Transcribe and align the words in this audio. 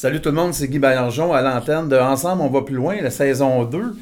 Salut 0.00 0.22
tout 0.22 0.30
le 0.30 0.34
monde, 0.34 0.54
c'est 0.54 0.66
Guy 0.66 0.78
Baillargeon 0.78 1.34
à 1.34 1.42
l'antenne 1.42 1.90
de 1.90 1.96
Ensemble, 1.96 2.40
on 2.40 2.48
va 2.48 2.62
plus 2.62 2.76
loin, 2.76 2.98
la 3.02 3.10
saison 3.10 3.64
2. 3.64 3.94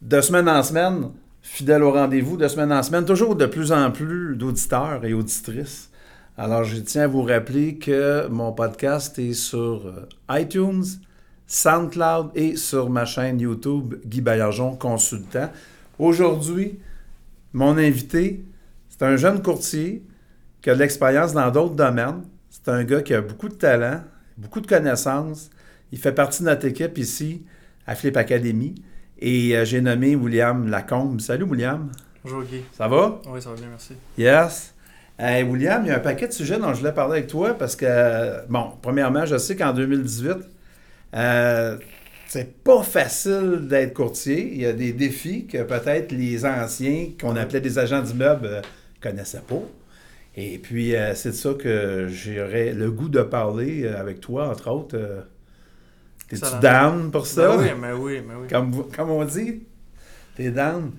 De 0.00 0.20
semaine 0.22 0.48
en 0.48 0.62
semaine, 0.62 1.10
fidèle 1.42 1.82
au 1.82 1.92
rendez-vous, 1.92 2.38
de 2.38 2.48
semaine 2.48 2.72
en 2.72 2.82
semaine, 2.82 3.04
toujours 3.04 3.36
de 3.36 3.44
plus 3.44 3.70
en 3.70 3.90
plus 3.90 4.36
d'auditeurs 4.36 5.04
et 5.04 5.12
auditrices. 5.12 5.90
Alors, 6.38 6.64
je 6.64 6.78
tiens 6.78 7.02
à 7.02 7.06
vous 7.08 7.20
rappeler 7.24 7.76
que 7.76 8.26
mon 8.28 8.52
podcast 8.52 9.18
est 9.18 9.34
sur 9.34 9.86
euh, 9.86 10.40
iTunes, 10.40 10.86
SoundCloud 11.46 12.30
et 12.34 12.56
sur 12.56 12.88
ma 12.88 13.04
chaîne 13.04 13.38
YouTube 13.38 13.96
Guy 14.06 14.22
Baillargeon 14.22 14.76
Consultant. 14.76 15.50
Aujourd'hui, 15.98 16.78
mon 17.52 17.76
invité, 17.76 18.46
c'est 18.88 19.02
un 19.02 19.16
jeune 19.16 19.42
courtier 19.42 20.02
qui 20.62 20.70
a 20.70 20.74
de 20.74 20.78
l'expérience 20.78 21.34
dans 21.34 21.50
d'autres 21.50 21.74
domaines. 21.74 22.22
C'est 22.48 22.70
un 22.70 22.82
gars 22.82 23.02
qui 23.02 23.12
a 23.12 23.20
beaucoup 23.20 23.50
de 23.50 23.56
talent, 23.56 24.00
beaucoup 24.38 24.60
de 24.60 24.66
connaissances. 24.66 25.50
Il 25.92 25.98
fait 25.98 26.12
partie 26.12 26.42
de 26.42 26.48
notre 26.48 26.66
équipe 26.66 26.96
ici 26.96 27.42
à 27.86 27.94
Flip 27.94 28.16
Academy. 28.16 28.74
Et 29.18 29.56
euh, 29.56 29.64
j'ai 29.64 29.80
nommé 29.80 30.14
William 30.14 30.68
Lacombe. 30.68 31.20
Salut 31.20 31.44
William. 31.44 31.90
Bonjour 32.24 32.42
Guy. 32.44 32.62
Ça 32.72 32.86
va? 32.88 33.20
Oui, 33.28 33.42
ça 33.42 33.50
va 33.50 33.56
bien, 33.56 33.68
merci. 33.68 33.94
Yes. 34.16 34.74
Hey, 35.18 35.42
William, 35.42 35.82
il 35.84 35.88
y 35.88 35.90
a 35.90 35.96
un 35.96 36.00
paquet 36.00 36.28
de 36.28 36.32
sujets 36.32 36.58
dont 36.58 36.72
je 36.72 36.78
voulais 36.78 36.92
parler 36.92 37.18
avec 37.18 37.26
toi 37.26 37.54
parce 37.54 37.74
que, 37.74 38.46
bon, 38.48 38.70
premièrement, 38.80 39.26
je 39.26 39.36
sais 39.36 39.56
qu'en 39.56 39.72
2018, 39.72 40.36
euh, 41.14 41.76
c'est 42.28 42.62
pas 42.62 42.82
facile 42.84 43.66
d'être 43.68 43.94
courtier. 43.94 44.52
Il 44.52 44.60
y 44.60 44.66
a 44.66 44.72
des 44.72 44.92
défis 44.92 45.46
que 45.46 45.64
peut-être 45.64 46.12
les 46.12 46.44
anciens, 46.46 47.08
qu'on 47.20 47.34
appelait 47.34 47.60
des 47.60 47.78
agents 47.80 48.02
d'immeubles, 48.02 48.46
euh, 48.46 48.60
connaissaient 49.00 49.40
pas. 49.40 49.62
Et 50.40 50.60
puis, 50.60 50.94
euh, 50.94 51.16
c'est 51.16 51.30
de 51.30 51.34
ça 51.34 51.52
que 51.54 52.06
j'aurais 52.06 52.72
le 52.72 52.92
goût 52.92 53.08
de 53.08 53.22
parler 53.22 53.82
euh, 53.84 53.98
avec 54.00 54.20
toi, 54.20 54.48
entre 54.48 54.70
autres. 54.70 54.96
Euh, 54.96 55.22
T'es-tu 56.28 56.60
down 56.62 57.10
pour 57.10 57.26
ça? 57.26 57.56
Ben 57.56 57.60
oui, 57.60 57.70
mais 57.76 57.92
oui, 57.92 58.22
mais 58.24 58.34
oui. 58.36 58.46
Comme, 58.46 58.88
comme 58.92 59.10
on 59.10 59.24
dit, 59.24 59.64
t'es 60.36 60.52
down. 60.52 60.92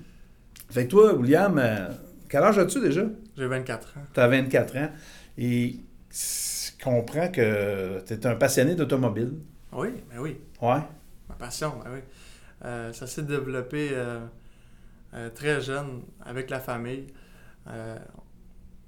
Fait 0.68 0.84
que 0.84 0.90
toi, 0.90 1.14
William, 1.14 1.56
euh, 1.56 1.88
quel 2.28 2.42
âge 2.42 2.58
as-tu 2.58 2.82
déjà? 2.82 3.04
J'ai 3.34 3.46
24 3.46 3.96
ans. 3.96 4.02
Tu 4.12 4.20
as 4.20 4.28
24 4.28 4.76
ans. 4.76 4.90
Et 5.38 5.76
je 6.10 6.84
comprends 6.84 7.28
que 7.28 8.04
tu 8.06 8.12
es 8.12 8.26
un 8.26 8.34
passionné 8.34 8.74
d'automobile. 8.74 9.32
Oui, 9.72 9.88
mais 10.12 10.18
oui. 10.18 10.36
Ouais. 10.60 10.82
Ma 11.30 11.34
passion, 11.38 11.72
ben 11.82 11.92
oui. 11.94 12.92
Ça 12.92 13.06
s'est 13.06 13.22
développé 13.22 13.92
très 15.34 15.62
jeune 15.62 16.02
avec 16.26 16.50
la 16.50 16.60
famille. 16.60 17.06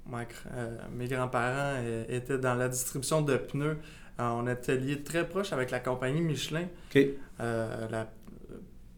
Euh, 0.07 0.77
ma 0.81 0.89
mes 0.95 1.07
grands-parents 1.07 1.77
euh, 1.77 2.05
étaient 2.09 2.37
dans 2.37 2.55
la 2.55 2.67
distribution 2.69 3.21
de 3.21 3.37
pneus. 3.37 3.77
Euh, 4.19 4.29
on 4.29 4.47
était 4.47 4.75
liés 4.75 5.01
très 5.01 5.27
proche 5.27 5.53
avec 5.53 5.71
la 5.71 5.79
compagnie 5.79 6.21
Michelin. 6.21 6.67
La- 7.39 8.09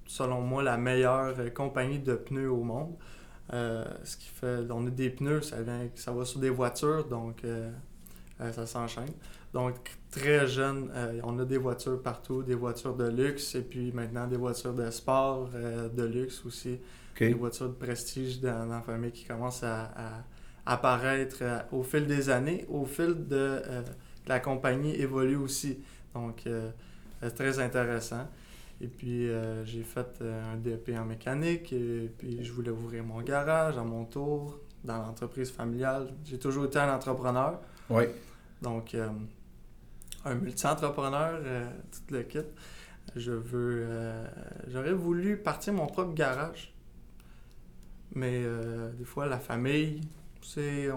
selon 0.08 0.42
moi, 0.42 0.62
la 0.64 0.78
meilleure 0.78 1.36
compagnie 1.54 2.00
de 2.00 2.14
pneus 2.16 2.50
au 2.52 2.64
monde. 2.64 2.94
Euh, 3.54 3.86
ce 4.04 4.18
qui 4.18 4.28
fait, 4.28 4.60
on 4.70 4.86
a 4.88 4.90
des 4.90 5.10
pneus, 5.10 5.42
ça, 5.42 5.62
vient, 5.62 5.88
ça 5.96 6.12
va 6.12 6.26
sur 6.26 6.40
des 6.40 6.50
voitures, 6.50 7.06
donc 7.06 7.44
euh, 7.44 7.72
euh, 8.42 8.52
ça 8.52 8.66
s'enchaîne. 8.66 9.12
Donc, 9.54 9.76
très 10.12 10.48
jeune, 10.48 10.92
on 11.24 11.40
a 11.40 11.46
des 11.46 11.58
voitures 11.58 12.02
partout, 12.02 12.44
des 12.44 12.56
voitures 12.56 12.96
de 12.96 13.08
luxe, 13.08 13.56
et 13.56 13.62
puis 13.62 13.92
maintenant 13.94 14.28
des 14.28 14.36
voitures 14.38 14.74
de 14.74 14.90
sport, 14.90 15.50
de 15.50 16.04
luxe 16.04 16.46
aussi, 16.46 16.78
des 17.30 17.34
voitures 17.34 17.70
de 17.70 17.74
prestige 17.74 18.42
dans, 18.42 18.66
dans 18.68 18.76
la 18.76 18.82
famille 18.82 19.12
qui 19.12 19.24
commencent 19.24 19.64
à, 19.64 19.84
à 19.96 20.24
apparaître 20.66 21.38
euh, 21.42 21.60
au 21.72 21.84
fil 21.84 22.08
des 22.08 22.30
années, 22.30 22.66
au 22.70 22.86
fil 22.86 23.28
de 23.28 23.36
euh, 23.36 23.82
la 24.28 24.40
compagnie 24.40 24.96
évolue 24.96 25.36
aussi. 25.36 25.80
Donc, 26.14 26.48
euh, 26.48 26.70
c'est 27.22 27.36
très 27.36 27.60
intéressant. 27.60 28.28
Et 28.82 28.88
puis, 28.88 29.30
j'ai 29.64 29.84
fait 29.84 30.22
un 30.22 30.58
DEP 30.58 30.92
en 31.00 31.06
mécanique, 31.06 31.72
et 31.72 32.12
puis 32.18 32.44
je 32.44 32.52
voulais 32.52 32.72
ouvrir 32.72 33.06
mon 33.06 33.22
garage 33.22 33.78
à 33.78 33.84
mon 33.84 34.04
tour, 34.04 34.60
dans 34.84 34.98
l'entreprise 34.98 35.50
familiale. 35.50 36.10
J'ai 36.26 36.38
toujours 36.38 36.66
été 36.66 36.78
un 36.80 36.94
entrepreneur, 36.94 37.62
Oui. 37.90 38.04
donc 38.62 38.94
un 40.26 40.36
multi-entrepreneur, 40.36 41.40
euh, 41.44 41.70
tout 41.92 42.14
le 42.14 42.24
kit. 42.24 42.40
Je 43.16 43.32
veux... 43.32 43.86
euh, 43.88 44.26
J'aurais 44.68 44.94
voulu 44.94 45.38
partir 45.38 45.72
mon 45.74 45.86
propre 45.88 46.14
garage, 46.14 46.74
mais 48.14 48.42
euh, 48.44 48.92
des 48.94 49.06
fois, 49.06 49.28
la 49.28 49.40
famille, 49.40 50.02
c'est... 50.54 50.90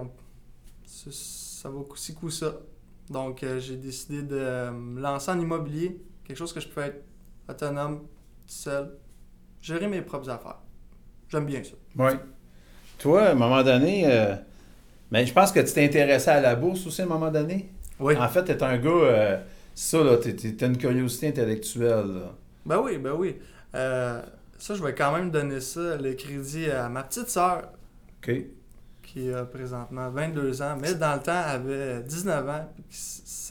Ça 1.10 1.68
va 1.68 1.82
coup-ci, 1.82 2.14
coup 2.14 2.30
ça. 2.30 2.54
Donc, 3.10 3.42
euh, 3.42 3.58
j'ai 3.58 3.76
décidé 3.76 4.22
de 4.22 4.36
euh, 4.36 4.70
me 4.70 5.00
lancer 5.00 5.30
en 5.30 5.40
immobilier, 5.40 6.00
quelque 6.24 6.36
chose 6.36 6.52
que 6.52 6.60
je 6.60 6.68
peux 6.68 6.80
être 6.82 7.02
autonome, 7.48 8.02
seul, 8.46 8.90
gérer 9.60 9.88
mes 9.88 10.02
propres 10.02 10.28
affaires. 10.28 10.58
J'aime 11.28 11.46
bien 11.46 11.62
ça. 11.64 11.72
Oui. 11.96 12.12
Toi, 12.98 13.22
à 13.22 13.30
un 13.32 13.34
moment 13.34 13.62
donné, 13.62 14.04
euh, 14.06 14.34
ben, 15.10 15.26
je 15.26 15.32
pense 15.32 15.52
que 15.52 15.60
tu 15.60 15.72
t'es 15.72 15.84
intéressé 15.84 16.30
à 16.30 16.40
la 16.40 16.54
bourse 16.56 16.86
aussi 16.86 17.00
à 17.00 17.04
un 17.04 17.08
moment 17.08 17.30
donné? 17.30 17.70
Oui. 18.00 18.16
En 18.16 18.28
fait, 18.28 18.44
tu 18.44 18.52
es 18.52 18.62
un 18.62 18.78
gars, 18.78 18.90
euh, 18.90 19.38
ça, 19.74 20.02
là, 20.02 20.16
tu 20.18 20.30
une 20.64 20.76
curiosité 20.76 21.28
intellectuelle. 21.28 22.06
là. 22.08 22.34
Ben 22.66 22.80
oui, 22.80 22.98
ben 22.98 23.12
oui. 23.12 23.36
Euh, 23.74 24.22
ça, 24.58 24.74
je 24.74 24.82
vais 24.82 24.94
quand 24.94 25.12
même 25.12 25.30
donner 25.30 25.60
ça, 25.60 25.96
le 25.96 26.12
crédit 26.14 26.70
à 26.70 26.88
ma 26.88 27.02
petite 27.02 27.28
sœur, 27.28 27.72
OK. 28.22 28.34
Qui 29.18 29.32
a 29.32 29.44
présentement 29.44 30.10
22 30.10 30.62
ans, 30.62 30.76
mais 30.80 30.94
dans 30.94 31.14
le 31.14 31.20
temps, 31.22 31.32
avait 31.44 32.02
19 32.02 32.48
ans. 32.48 32.68
puis 32.76 32.90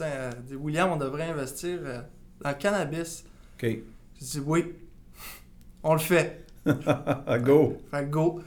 euh, 0.02 0.30
William, 0.58 0.90
on 0.92 0.96
devrait 0.96 1.30
investir 1.30 1.78
euh, 1.82 2.00
dans 2.40 2.50
le 2.50 2.54
cannabis. 2.54 3.24
OK. 3.54 3.62
J'ai 3.62 3.80
dit 4.20 4.42
oui, 4.46 4.74
on 5.82 5.92
le 5.92 5.98
fait. 5.98 6.46
Go. 7.44 7.76
Fait 7.90 8.06
go. 8.10 8.40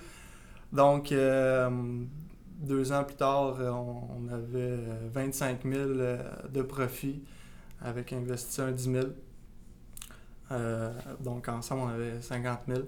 Donc, 0.72 1.12
euh, 1.12 1.70
deux 2.60 2.92
ans 2.92 3.04
plus 3.04 3.16
tard, 3.16 3.58
euh, 3.60 3.70
on, 3.70 4.08
on 4.18 4.28
avait 4.34 4.78
euh, 4.78 5.10
25 5.12 5.60
000 5.64 5.76
euh, 5.76 6.18
de 6.50 6.62
profit 6.62 7.24
avec 7.82 8.14
investi 8.14 8.62
un 8.62 8.72
10 8.72 8.84
000. 8.92 9.06
Euh, 10.52 10.92
donc, 11.20 11.48
ensemble, 11.50 11.82
on 11.82 11.88
avait 11.90 12.22
50 12.22 12.60
000 12.68 12.82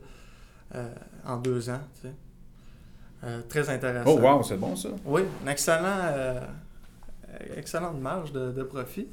euh, 0.75 0.93
en 1.25 1.37
deux 1.37 1.69
ans. 1.69 1.81
tu 1.95 2.07
sais. 2.07 2.13
Euh, 3.23 3.41
très 3.47 3.69
intéressant. 3.69 4.11
Oh, 4.11 4.19
wow, 4.19 4.43
c'est 4.43 4.57
bon 4.57 4.75
ça. 4.75 4.89
Oui, 5.05 5.21
une 5.41 5.47
excellent, 5.47 5.99
euh, 6.11 6.41
excellente 7.55 7.99
marge 7.99 8.33
de, 8.33 8.51
de 8.51 8.63
profit. 8.63 9.07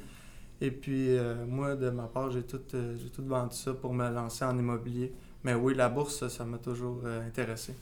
Et 0.59 0.69
puis, 0.69 1.17
euh, 1.17 1.45
moi, 1.47 1.75
de 1.75 1.89
ma 1.89 2.03
part, 2.03 2.29
j'ai 2.29 2.43
tout, 2.43 2.61
j'ai 2.71 3.09
tout 3.09 3.23
vendu 3.25 3.55
ça 3.55 3.73
pour 3.73 3.93
me 3.93 4.09
lancer 4.09 4.43
en 4.43 4.57
immobilier. 4.57 5.13
Mais 5.43 5.53
oui, 5.53 5.73
la 5.75 5.89
bourse, 5.89 6.27
ça, 6.27 6.45
m'a 6.45 6.57
toujours 6.57 7.01
intéressé. 7.25 7.73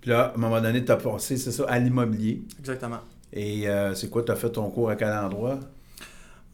Puis 0.00 0.10
là, 0.10 0.28
à 0.28 0.34
un 0.34 0.38
moment 0.38 0.60
donné, 0.60 0.84
tu 0.84 0.90
as 0.90 0.96
passé, 0.96 1.36
c'est 1.36 1.52
ça, 1.52 1.66
à 1.68 1.78
l'immobilier. 1.78 2.42
Exactement. 2.58 3.00
Et 3.32 3.66
c'est 3.94 4.10
quoi, 4.10 4.24
tu 4.24 4.32
as 4.32 4.36
fait 4.36 4.50
ton 4.50 4.68
cours 4.70 4.90
à 4.90 4.96
quel 4.96 5.12
endroit? 5.12 5.60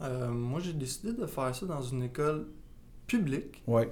Moi, 0.00 0.60
j'ai 0.60 0.74
décidé 0.74 1.14
de 1.14 1.24
faire 1.24 1.54
ça 1.54 1.64
dans 1.64 1.80
une 1.80 2.02
école 2.02 2.44
publique. 3.06 3.62
Oui. 3.66 3.84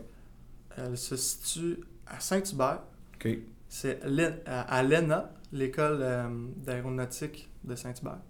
Elle 0.76 0.98
se 0.98 1.16
situe 1.16 1.78
à 2.06 2.20
Saint-Hubert. 2.20 2.80
OK. 3.14 3.38
C'est 3.76 3.98
à 4.46 4.84
l'ENA, 4.84 5.32
l'école 5.52 5.98
euh, 6.00 6.28
d'aéronautique 6.64 7.50
de 7.64 7.74
Saint-Hubert. 7.74 8.20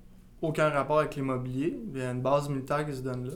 Aucun 0.41 0.71
rapport 0.71 1.01
avec 1.01 1.17
l'immobilier. 1.17 1.79
Il 1.93 1.99
y 1.99 2.03
a 2.03 2.13
une 2.13 2.23
base 2.23 2.49
militaire 2.49 2.87
qui 2.87 2.97
se 2.97 3.03
donne 3.03 3.27
là. 3.27 3.35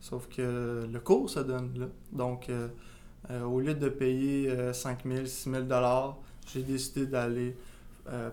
Sauf 0.00 0.28
que 0.28 0.88
le 0.90 1.00
cours 1.00 1.28
se 1.28 1.40
donne 1.40 1.78
là. 1.78 1.86
Donc, 2.10 2.48
euh, 2.48 2.68
euh, 3.30 3.42
au 3.42 3.60
lieu 3.60 3.74
de 3.74 3.90
payer 3.90 4.48
euh, 4.48 4.72
5 4.72 5.00
000, 5.04 5.26
6 5.26 5.50
000 5.50 5.64
j'ai 6.46 6.62
décidé 6.62 7.06
d'aller 7.06 7.54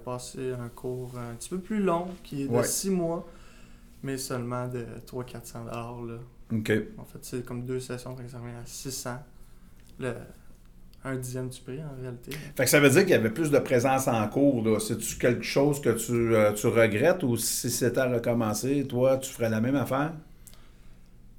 passer 0.06 0.54
un 0.54 0.70
cours 0.70 1.12
un 1.20 1.36
petit 1.36 1.50
peu 1.50 1.60
plus 1.60 1.84
long, 1.84 2.08
qui 2.24 2.44
est 2.44 2.48
de 2.48 2.54
Ouais. 2.54 2.64
6 2.64 2.90
mois, 2.90 3.28
mais 4.02 4.18
seulement 4.18 4.66
de 4.70 4.86
300-400 5.06 6.08
là. 6.08 6.20
OK. 6.54 6.72
En 6.98 7.04
fait, 7.04 7.20
c'est 7.22 7.46
comme 7.46 7.66
deux 7.66 7.82
sessions, 7.82 8.16
ça 8.16 8.40
revient 8.40 8.56
à 8.56 8.66
600. 8.66 9.20
Le, 10.00 10.14
un 11.04 11.16
dixième 11.16 11.48
du 11.50 11.60
prix, 11.62 11.80
en 11.80 12.02
réalité. 12.02 12.32
Fait 12.56 12.64
que 12.66 12.70
ça 12.70 12.80
veut 12.80 12.90
dire 12.90 13.02
qu'il 13.02 13.12
y 13.12 13.14
avait 13.14 13.30
plus 13.30 13.50
de 13.52 13.60
présence 13.60 14.08
en 14.08 14.28
cours. 14.28 14.64
là. 14.68 14.80
C'est-tu 14.80 15.16
quelque 15.18 15.44
chose 15.44 15.80
que 15.80 15.90
tu, 15.92 16.36
euh, 16.36 16.52
tu 16.54 16.68
regrettes 16.68 17.24
ou 17.24 17.38
si 17.38 17.70
c'était 17.70 18.00
à 18.00 18.10
recommencer, 18.12 18.86
toi, 18.86 19.18
tu 19.18 19.32
ferais 19.32 19.50
la 19.50 19.62
même 19.62 19.76
affaire? 19.76 20.14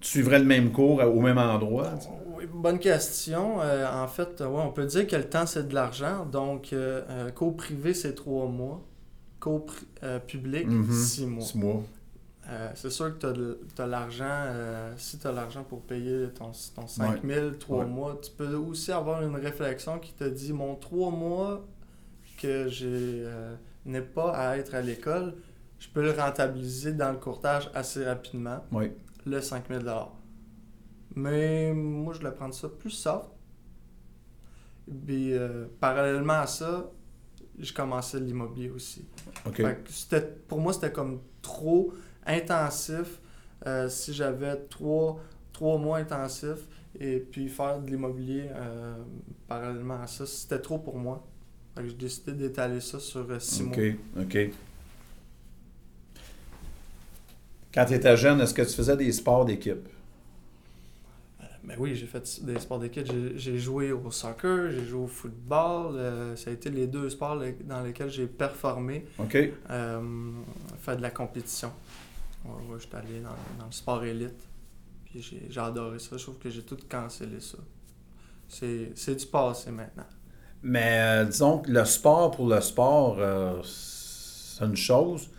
Tu 0.01 0.09
suivrais 0.11 0.39
le 0.39 0.45
même 0.45 0.71
cours 0.71 1.01
au 1.03 1.21
même 1.21 1.39
endroit? 1.39 1.91
Oui, 2.37 2.45
bonne 2.53 2.79
question. 2.79 3.61
Euh, 3.61 3.85
en 3.93 4.07
fait, 4.07 4.41
ouais, 4.41 4.47
on 4.47 4.71
peut 4.71 4.87
dire 4.87 5.07
que 5.07 5.17
le 5.17 5.25
temps, 5.29 5.45
c'est 5.45 5.67
de 5.69 5.75
l'argent. 5.75 6.25
Donc, 6.25 6.73
euh, 6.73 7.31
cours 7.33 7.57
privé, 7.57 7.93
c'est 7.95 8.15
trois 8.15 8.47
mois. 8.47 8.81
Cours 9.41 9.67
public, 10.27 10.67
Mhm. 10.69 10.93
six 10.93 11.27
mois. 11.27 11.45
Six 11.45 11.59
mois. 11.59 11.83
Euh, 12.49 12.71
c'est 12.75 12.91
sûr 12.91 13.19
que 13.19 13.59
tu 13.75 13.83
as 13.83 13.87
l'argent, 13.87 14.25
euh, 14.27 14.95
si 14.97 15.19
tu 15.19 15.27
as 15.27 15.33
l'argent 15.33 15.65
pour 15.65 15.83
payer 15.83 16.29
ton, 16.31 16.51
ton 16.75 16.87
5 16.87 17.23
000, 17.23 17.51
3 17.53 17.81
Ouais. 17.81 17.85
mois, 17.91 18.19
tu 18.23 18.31
peux 18.31 18.55
aussi 18.55 18.91
avoir 18.91 19.23
une 19.23 19.37
réflexion 19.37 19.99
qui 19.99 20.15
te 20.15 20.25
dit 20.25 20.55
mon 20.55 20.75
3 20.75 21.11
mois 21.11 21.67
que 22.41 22.69
je 22.69 22.87
euh, 22.89 23.55
n'ai 23.85 24.01
pas 24.01 24.31
à 24.33 24.57
être 24.57 24.75
à 24.75 24.81
l'école, 24.81 25.35
je 25.79 25.89
peux 25.89 26.03
le 26.03 26.13
rentabiliser 26.13 26.93
dans 26.95 27.13
le 27.13 27.19
courtage 27.19 27.71
assez 27.75 28.05
rapidement. 28.05 28.65
Oui. 28.73 28.93
le 29.27 29.43
5000 29.43 29.85
Mais 31.15 31.73
moi, 31.75 32.15
je 32.15 32.21
voulais 32.21 32.33
prendre 32.33 32.55
ça 32.55 32.69
plus 32.69 32.91
soft. 32.91 33.29
Puis, 35.07 35.35
parallèlement 35.81 36.41
à 36.41 36.47
ça, 36.47 36.91
je 37.59 37.73
commençais 37.75 38.21
l'immobilier 38.21 38.71
aussi. 38.71 39.05
OK. 39.45 39.57
Fait 39.57 39.85
que 39.85 39.93
c'était- 39.93 40.23
pour 40.49 40.61
moi, 40.61 40.73
c'était 40.73 40.93
comme 40.93 41.21
trop 41.43 41.93
intensif. 42.29 43.21
Euh, 43.67 43.89
si 43.89 44.15
j'avais 44.15 44.57
trois, 44.71 45.21
trois 45.53 45.79
mois 45.79 45.99
intensifs 45.99 46.69
et 47.01 47.19
puis 47.19 47.49
faire 47.49 47.81
de 47.81 47.91
l'immobilier 47.91 48.49
euh, 48.55 48.95
parallèlement 49.49 50.01
à 50.03 50.07
ça, 50.07 50.27
c'était 50.27 50.61
trop 50.61 50.79
pour 50.79 50.97
moi. 50.99 51.27
J'ai 51.85 51.93
décidé 51.95 52.33
d'étaler 52.33 52.81
ça 52.81 53.01
sur 53.01 53.29
euh, 53.31 53.39
six 53.41 53.63
OK, 53.63 53.77
mois. 53.79 53.79
OK. 54.21 54.39
Quand 57.73 57.85
tu 57.85 57.95
étais 57.95 58.17
jeune, 58.17 58.41
est-ce 58.41 58.55
que 58.55 58.63
tu 58.63 58.75
faisais 58.75 58.97
des 58.97 59.13
sports 59.13 59.45
d'équipe? 59.45 59.89
Mais 61.65 61.77
oui, 61.79 61.95
j'ai 61.95 62.07
fait 62.07 62.41
des 62.45 62.59
sports 62.61 62.79
d'équipe. 62.79 63.07
J'ai- 63.07 63.37
J'ai 63.37 63.59
joué 63.59 63.93
au 63.93 64.11
soccer, 64.11 64.71
j'ai 64.71 64.85
joué 64.87 65.01
au 65.05 65.07
football. 65.07 65.97
euh, 65.97 66.35
ça 66.37 66.51
a 66.51 66.53
été 66.55 66.71
les 66.71 66.87
deux 66.87 67.11
sports 67.11 67.37
le- 67.37 67.55
dans 67.65 67.83
lesquels 67.83 68.09
j'ai 68.11 68.27
performé, 68.27 69.05
OK. 69.19 69.37
euh, 69.71 70.01
fait 70.81 70.97
de 70.97 71.03
la 71.03 71.11
compétition. 71.11 71.71
Ouais, 72.45 72.51
ouais, 72.69 72.79
j'étais 72.81 72.97
allé 72.97 73.21
dans, 73.21 73.31
dans 73.59 73.67
le 73.67 73.73
sport 73.73 74.05
élite. 74.05 74.49
Puis 75.05 75.23
j'ai 75.49 75.61
adoré 75.61 75.99
ça. 75.99 76.17
Je 76.17 76.23
trouve 76.23 76.39
que 76.39 76.51
j'ai 76.51 76.63
tout 76.63 76.79
cancellé 76.89 77.41
ça. 77.41 77.59
C'est 78.49 79.15
du 79.17 79.27
passé 79.27 79.71
maintenant. 79.71 80.07
Mais 80.63 80.99
euh, 81.01 81.25
disons 81.25 81.59
que 81.59 81.71
le 81.71 81.85
sport 81.85 82.31
pour 82.33 82.49
le 82.49 82.61
sport, 82.61 83.17
euh, 83.19 83.61
c'est 83.63 84.65
une 84.65 84.77
chose. 84.77 85.31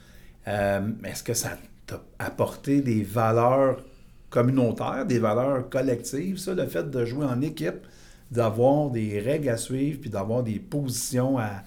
Euh, 0.47 0.91
est-ce 1.03 1.23
que 1.23 1.33
ça 1.33 1.57
t'a 1.85 2.01
apporté 2.19 2.81
des 2.81 3.03
valeurs 3.03 3.83
communautaires, 4.29 5.05
des 5.05 5.19
valeurs 5.19 5.69
collectives, 5.69 6.37
ça, 6.37 6.53
le 6.53 6.67
fait 6.67 6.89
de 6.89 7.05
jouer 7.05 7.25
en 7.25 7.41
équipe, 7.41 7.85
d'avoir 8.31 8.91
des 8.91 9.19
règles 9.19 9.49
à 9.49 9.57
suivre, 9.57 9.99
puis 9.99 10.09
d'avoir 10.09 10.43
des 10.43 10.59
positions 10.59 11.37
à, 11.39 11.63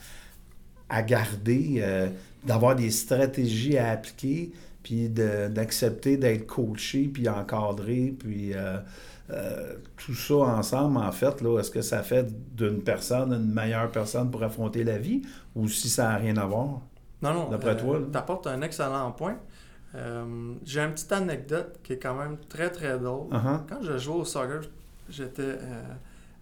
à 0.89 1.03
garder, 1.03 1.77
euh, 1.79 2.09
d'avoir 2.45 2.77
des 2.77 2.91
stratégies 2.91 3.79
à 3.79 3.91
appliquer, 3.91 4.53
puis 4.83 5.09
d'accepter 5.09 6.17
d'être 6.17 6.47
coaché, 6.47 7.05
puis 7.05 7.29
encadré, 7.29 8.15
puis 8.19 8.53
euh, 8.55 8.79
euh, 9.31 9.75
tout 9.97 10.15
ça 10.15 10.35
ensemble, 10.35 10.99
en 10.99 11.13
fait, 11.13 11.41
là, 11.41 11.59
est-ce 11.61 11.71
que 11.71 11.83
ça 11.83 12.03
fait 12.03 12.27
d'une 12.57 12.83
personne 12.83 13.33
une 13.33 13.53
meilleure 13.53 13.91
personne 13.91 14.31
pour 14.31 14.43
affronter 14.43 14.85
la 14.85 14.99
vie, 14.99 15.23
ou 15.55 15.69
si 15.69 15.89
ça 15.89 16.09
n'a 16.09 16.17
rien 16.17 16.37
à 16.37 16.47
voir? 16.47 16.81
Non, 17.23 17.33
non. 17.33 17.49
D'après 17.49 17.77
toi, 17.77 18.01
là? 18.01 18.07
Tu 18.11 18.19
apportes 18.19 18.47
un 18.49 18.61
excellent 18.63 19.13
point. 19.13 19.39
Euh, 19.95 20.55
j'ai 20.65 20.81
une 20.81 20.93
petite 20.93 21.13
anecdote 21.13 21.79
qui 21.83 21.93
est 21.93 21.99
quand 21.99 22.15
même 22.15 22.39
très 22.49 22.71
très 22.71 22.99
drôle. 22.99 23.29
Uh-huh. 23.31 23.61
Quand 23.69 23.83
je 23.83 23.99
jouais 23.99 24.17
au 24.17 24.25
soccer, 24.25 24.63
j'étais 25.09 25.43
euh, 25.43 25.83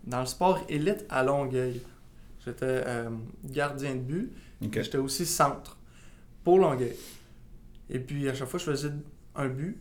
dans 0.04 0.20
le 0.20 0.26
sport 0.26 0.60
élite 0.68 1.04
à 1.10 1.22
Longueuil. 1.22 1.82
J'étais 2.44 2.84
euh, 2.86 3.10
gardien 3.44 3.94
de 3.94 4.00
but. 4.00 4.32
J'étais 4.72 4.98
aussi 4.98 5.26
centre 5.26 5.76
pour 6.44 6.58
Longueuil. 6.58 6.96
Et 7.90 7.98
puis 7.98 8.28
à 8.28 8.34
chaque 8.34 8.48
fois, 8.48 8.58
je 8.58 8.64
faisais 8.64 8.90
un 9.34 9.48
but. 9.48 9.78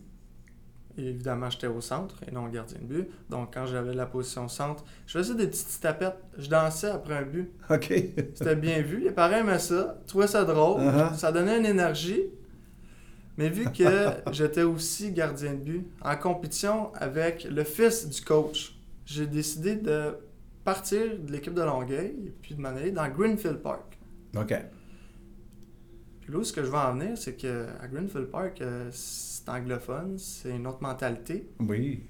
Et 0.98 1.06
évidemment, 1.06 1.48
j'étais 1.48 1.68
au 1.68 1.80
centre 1.80 2.16
et 2.26 2.32
non 2.32 2.48
gardien 2.48 2.78
de 2.80 2.84
but. 2.84 3.08
Donc 3.30 3.54
quand 3.54 3.64
j'avais 3.66 3.94
la 3.94 4.06
position 4.06 4.48
centre, 4.48 4.84
je 5.06 5.18
faisais 5.18 5.34
des 5.34 5.46
petites 5.46 5.80
tapettes. 5.80 6.18
Je 6.36 6.48
dansais 6.48 6.90
après 6.90 7.16
un 7.16 7.22
but. 7.22 7.50
OK. 7.70 7.86
C'était 8.34 8.56
bien 8.56 8.82
vu. 8.82 9.00
Les 9.00 9.12
parents 9.12 9.36
aimaient 9.36 9.58
ça, 9.60 9.98
trouvaient 10.06 10.26
ça 10.26 10.44
drôle. 10.44 10.80
Uh-huh. 10.82 11.14
Ça 11.14 11.30
donnait 11.30 11.58
une 11.58 11.66
énergie. 11.66 12.24
Mais 13.38 13.48
vu 13.48 13.64
que 13.66 13.84
j'étais 14.32 14.62
aussi 14.62 15.12
gardien 15.12 15.54
de 15.54 15.58
but, 15.60 15.86
en 16.02 16.16
compétition 16.16 16.92
avec 16.94 17.44
le 17.44 17.64
fils 17.64 18.08
du 18.08 18.20
coach, 18.20 18.76
j'ai 19.06 19.26
décidé 19.26 19.76
de 19.76 20.16
partir 20.64 21.18
de 21.18 21.32
l'équipe 21.32 21.54
de 21.54 21.62
Longueuil 21.62 22.14
et 22.26 22.34
puis 22.42 22.54
de 22.54 22.60
m'en 22.60 22.68
aller 22.68 22.90
dans 22.90 23.08
Greenfield 23.08 23.58
Park. 23.58 23.98
OK. 24.36 24.54
Puis 26.30 26.36
là, 26.36 26.42
où 26.42 26.44
ce 26.44 26.52
que 26.52 26.62
je 26.62 26.70
veux 26.70 26.76
en 26.78 26.92
venir, 26.94 27.18
c'est 27.18 27.34
que 27.34 27.66
à 27.80 27.88
Greenfield 27.88 28.26
Park, 28.30 28.60
euh, 28.60 28.88
c'est 28.92 29.48
anglophone, 29.48 30.16
c'est 30.16 30.50
une 30.54 30.64
autre 30.68 30.80
mentalité. 30.80 31.50
Oui. 31.58 32.04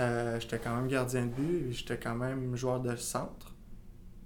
Euh, 0.00 0.38
j'étais 0.38 0.58
quand 0.58 0.76
même 0.76 0.86
gardien 0.86 1.24
de 1.24 1.30
but, 1.30 1.68
et 1.68 1.72
j'étais 1.72 1.98
quand 1.98 2.14
même 2.14 2.54
joueur 2.56 2.80
de 2.80 2.94
centre. 2.96 3.54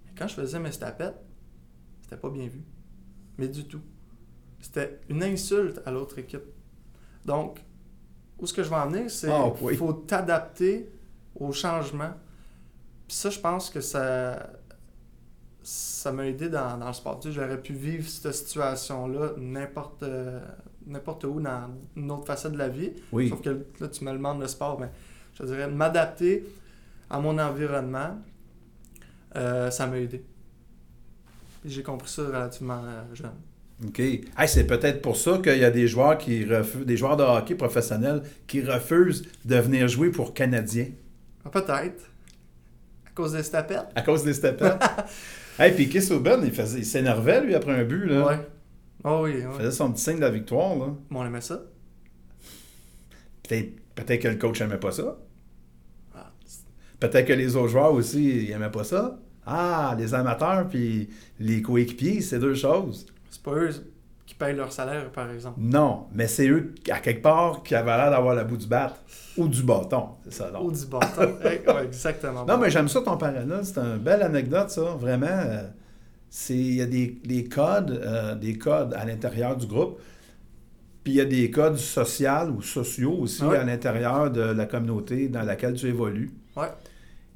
Mais 0.04 0.10
quand 0.18 0.26
je 0.26 0.34
faisais 0.34 0.58
mes 0.58 0.70
tapettes, 0.72 1.20
c'était 2.02 2.16
pas 2.16 2.30
bien 2.30 2.48
vu. 2.48 2.64
Mais 3.38 3.46
du 3.46 3.64
tout. 3.68 3.80
C'était 4.60 4.98
une 5.08 5.22
insulte 5.22 5.80
à 5.86 5.92
l'autre 5.92 6.18
équipe. 6.18 6.42
Donc, 7.24 7.60
où 8.40 8.46
ce 8.48 8.52
que 8.52 8.64
je 8.64 8.68
veux 8.70 8.74
en 8.74 8.88
venir, 8.88 9.08
c'est 9.08 9.30
Ah, 9.30 9.52
qu'il 9.56 9.66
oui. 9.68 9.76
faut 9.76 9.92
t'adapter 9.92 10.90
au 11.36 11.52
changement. 11.52 12.10
Puis 13.06 13.16
ça, 13.16 13.30
je 13.30 13.38
pense 13.38 13.70
que 13.70 13.80
ça 13.80 14.50
ça 15.62 16.12
m'a 16.12 16.26
aidé 16.26 16.48
dans, 16.48 16.78
dans 16.78 16.86
le 16.88 16.92
sport. 16.92 17.20
Tu 17.20 17.28
sais, 17.28 17.34
J'aurais 17.34 17.60
pu 17.60 17.72
vivre 17.72 18.08
cette 18.08 18.32
situation-là 18.34 19.32
n'importe 19.36 20.02
euh, 20.02 20.40
n'importe 20.86 21.24
où 21.24 21.40
dans 21.40 21.68
une 21.96 22.10
autre 22.10 22.26
facette 22.26 22.52
de 22.52 22.58
la 22.58 22.68
vie. 22.68 22.92
Oui. 23.12 23.28
Sauf 23.28 23.42
que 23.42 23.50
là, 23.80 23.88
tu 23.88 24.04
me 24.04 24.12
demandes 24.12 24.40
le 24.40 24.48
sport, 24.48 24.80
mais 24.80 24.88
je 25.38 25.44
dirais 25.44 25.68
m'adapter 25.68 26.46
à 27.10 27.20
mon 27.20 27.38
environnement, 27.38 28.16
euh, 29.36 29.70
ça 29.70 29.86
m'a 29.86 29.98
aidé. 29.98 30.24
J'ai 31.64 31.82
compris 31.82 32.08
ça 32.10 32.22
relativement 32.22 32.80
euh, 32.84 33.14
jeune. 33.14 33.34
OK. 33.86 33.98
Hey, 34.00 34.24
c'est 34.46 34.66
peut-être 34.66 35.02
pour 35.02 35.16
ça 35.16 35.38
qu'il 35.38 35.58
y 35.58 35.64
a 35.64 35.70
des 35.70 35.86
joueurs 35.86 36.16
qui 36.18 36.44
refusent, 36.44 36.84
des 36.86 36.96
joueurs 36.96 37.16
de 37.16 37.22
hockey 37.22 37.54
professionnels 37.54 38.22
qui 38.46 38.62
refusent 38.62 39.24
de 39.44 39.56
venir 39.56 39.86
jouer 39.88 40.10
pour 40.10 40.34
Canadiens 40.34 40.88
Ah, 41.44 41.50
Peut-être. 41.50 42.10
À 43.06 43.10
cause 43.14 43.32
des 43.32 43.42
tapettes. 43.42 43.86
à 43.94 44.02
cause 44.02 44.24
des 44.24 44.32
steppers. 44.34 44.78
hey, 45.58 45.72
puis 45.74 45.88
Keith 45.88 46.02
Souben, 46.02 46.40
il, 46.44 46.52
faisait- 46.52 46.78
il 46.80 46.86
s'énervait, 46.86 47.42
lui, 47.44 47.54
après 47.54 47.72
un 47.72 47.84
but. 47.84 48.06
Là. 48.06 48.26
Ouais. 48.26 48.48
Oh 49.04 49.20
oui, 49.24 49.34
Il 49.40 49.46
ouais. 49.46 49.52
faisait 49.58 49.70
son 49.70 49.92
petit 49.92 50.02
signe 50.02 50.16
de 50.16 50.20
la 50.20 50.30
victoire. 50.30 50.76
Là. 50.76 50.94
Mais 51.10 51.16
on 51.18 51.24
aimait 51.26 51.40
ça. 51.40 51.62
Peut-être, 53.42 54.20
que 54.20 54.28
le 54.28 54.36
coach 54.36 54.60
n'aimait 54.60 54.78
pas 54.78 54.92
ça. 54.92 55.16
Ah, 56.14 56.30
Peut-être 57.00 57.26
que 57.26 57.32
les 57.32 57.56
autres 57.56 57.68
joueurs 57.68 57.92
aussi 57.92 58.46
n'aimaient 58.50 58.70
pas 58.70 58.84
ça. 58.84 59.18
Ah, 59.46 59.96
les 59.98 60.12
amateurs 60.14 60.68
puis 60.68 61.08
les 61.40 61.62
coéquipiers, 61.62 62.20
c'est 62.20 62.38
deux 62.38 62.54
choses. 62.54 63.06
c'est 63.30 63.42
pas 63.42 63.54
eux 63.54 63.70
qui 64.28 64.34
payent 64.34 64.54
leur 64.54 64.70
salaire, 64.70 65.10
par 65.10 65.30
exemple. 65.30 65.58
Non, 65.58 66.06
mais 66.12 66.26
c'est 66.28 66.46
eux, 66.48 66.74
à 66.90 66.98
quelque 67.00 67.22
part, 67.22 67.62
qui 67.62 67.74
avaient 67.74 67.96
l'air 67.96 68.10
d'avoir 68.10 68.34
la 68.34 68.44
bout 68.44 68.58
du 68.58 68.66
bat 68.66 68.94
ou 69.38 69.48
du 69.48 69.62
bâton. 69.62 70.08
C'est 70.24 70.34
ça, 70.34 70.50
donc. 70.50 70.64
Ou 70.64 70.70
du 70.70 70.84
bâton. 70.84 71.22
Ouais, 71.42 71.62
ouais, 71.66 71.84
exactement. 71.86 72.44
Non, 72.44 72.58
mais 72.58 72.68
j'aime 72.70 72.88
ça 72.88 73.00
ton 73.00 73.16
parallèle. 73.16 73.48
C'est 73.62 73.78
une 73.78 73.96
belle 73.96 74.20
anecdote, 74.22 74.68
ça. 74.68 74.82
Vraiment, 75.00 75.26
euh, 75.28 75.62
c'est 76.28 76.54
il 76.54 76.74
y 76.74 76.82
a 76.82 76.86
des, 76.86 77.18
des 77.24 77.44
codes, 77.44 77.90
euh, 77.90 78.34
des 78.34 78.58
codes 78.58 78.92
à 78.92 79.06
l'intérieur 79.06 79.56
du 79.56 79.66
groupe. 79.66 79.98
Puis 81.04 81.14
il 81.14 81.16
y 81.16 81.20
a 81.22 81.24
des 81.24 81.50
codes 81.50 81.78
sociaux 81.78 82.50
ou 82.54 82.60
sociaux 82.60 83.14
aussi 83.20 83.42
Ouais. 83.44 83.56
à 83.56 83.64
l'intérieur 83.64 84.30
de 84.30 84.42
la 84.42 84.66
communauté 84.66 85.28
dans 85.28 85.42
laquelle 85.42 85.72
tu 85.72 85.86
évolues. 85.86 86.32
Ouais. 86.54 86.68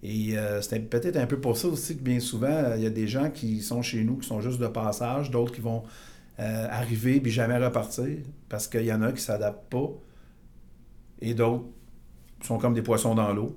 Et 0.03 0.37
euh, 0.37 0.61
c'est 0.61 0.79
peut-être 0.91 1.17
un 1.17 1.27
peu 1.27 1.39
pour 1.39 1.57
ça 1.57 1.69
aussi 1.69 1.97
que 1.97 2.03
bien 2.03 2.21
souvent, 2.21 2.75
il 2.77 2.83
y 2.83 2.87
a 2.87 2.91
des 2.91 3.07
gens 3.09 3.31
qui 3.31 3.63
sont 3.63 3.81
chez 3.81 4.05
nous, 4.05 4.17
qui 4.19 4.29
sont 4.29 4.43
juste 4.43 4.61
de 4.61 4.67
passage, 4.67 5.31
d'autres 5.31 5.55
qui 5.55 5.63
vont 5.63 5.85
euh, 6.43 6.67
arriver 6.71 7.21
puis 7.21 7.31
jamais 7.31 7.57
repartir 7.57 8.19
parce 8.49 8.67
qu'il 8.67 8.85
y 8.85 8.93
en 8.93 9.01
a 9.03 9.09
qui 9.09 9.15
ne 9.15 9.21
s'adaptent 9.21 9.71
pas 9.71 9.91
et 11.21 11.35
d'autres 11.35 11.67
sont 12.43 12.59
comme 12.59 12.75
des 12.75 12.83
poissons 12.83 13.15
dans 13.15 13.33
l'eau. 13.33 13.57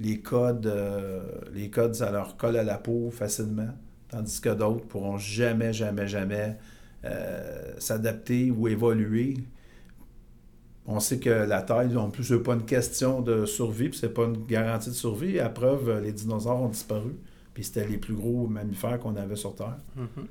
Les 0.00 0.20
codes, 0.20 0.66
euh, 0.66 1.22
les 1.52 1.68
codes, 1.68 1.94
ça 1.94 2.10
leur 2.10 2.38
colle 2.38 2.56
à 2.56 2.64
la 2.64 2.78
peau 2.78 3.10
facilement, 3.10 3.68
tandis 4.08 4.40
que 4.40 4.48
d'autres 4.48 4.86
pourront 4.86 5.18
jamais, 5.18 5.74
jamais, 5.74 6.08
jamais 6.08 6.56
euh, 7.04 7.74
s'adapter 7.78 8.50
ou 8.50 8.68
évoluer. 8.68 9.34
On 10.86 10.98
sait 10.98 11.18
que 11.18 11.28
la 11.28 11.60
taille, 11.60 11.94
en 11.96 12.10
plus, 12.10 12.24
c'est 12.24 12.42
pas 12.42 12.54
une 12.54 12.64
question 12.64 13.20
de 13.20 13.44
survie, 13.44 13.90
puis 13.90 13.98
c'est 13.98 14.14
pas 14.14 14.24
une 14.24 14.46
garantie 14.46 14.88
de 14.88 14.94
survie. 14.94 15.38
À 15.38 15.50
preuve, 15.50 16.00
les 16.02 16.12
dinosaures 16.12 16.62
ont 16.62 16.68
disparu, 16.68 17.12
puis 17.52 17.64
c'était 17.64 17.86
les 17.86 17.98
plus 17.98 18.14
gros 18.14 18.46
mammifères 18.46 18.98
qu'on 18.98 19.14
avait 19.16 19.36
sur 19.36 19.54
Terre. 19.54 19.78
Mhm. 19.94 20.26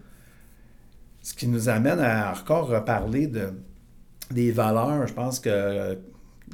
Ce 1.22 1.34
qui 1.34 1.48
nous 1.48 1.70
amène 1.70 2.00
à 2.00 2.34
encore 2.34 2.68
reparler 2.68 3.28
de, 3.28 3.54
des 4.32 4.52
valeurs. 4.52 5.08
Je 5.08 5.14
pense 5.14 5.40
que 5.40 5.98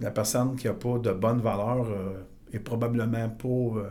la 0.01 0.11
personne 0.11 0.55
qui 0.55 0.67
n'a 0.67 0.73
pas 0.73 0.99
de 0.99 1.11
bonnes 1.11 1.41
valeurs 1.41 1.87
euh, 1.89 2.23
est 2.51 2.59
probablement 2.59 3.29
pas 3.29 3.47
euh, 3.47 3.89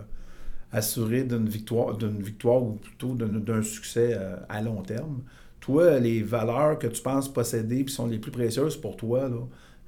assurée 0.72 1.24
d'une 1.24 1.48
victoire, 1.48 1.96
d'une 1.96 2.22
victoire 2.22 2.62
ou 2.62 2.74
plutôt 2.74 3.14
d'un 3.14 3.62
succès 3.62 4.14
euh, 4.14 4.36
à 4.48 4.62
long 4.62 4.82
terme. 4.82 5.22
Toi, 5.60 5.98
les 5.98 6.22
valeurs 6.22 6.78
que 6.78 6.86
tu 6.86 7.02
penses 7.02 7.32
posséder 7.32 7.84
qui 7.84 7.92
sont 7.92 8.06
les 8.06 8.18
plus 8.18 8.30
précieuses 8.30 8.76
pour 8.76 8.96
toi, 8.96 9.28
là, 9.28 9.36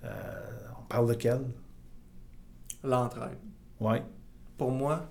euh, 0.05 0.09
on 0.81 0.83
parle 0.89 1.09
de 1.09 1.15
quelles? 1.15 1.47
L'entraide. 2.83 3.39
Oui. 3.81 3.99
Pour 4.57 4.73
moi, 4.73 5.07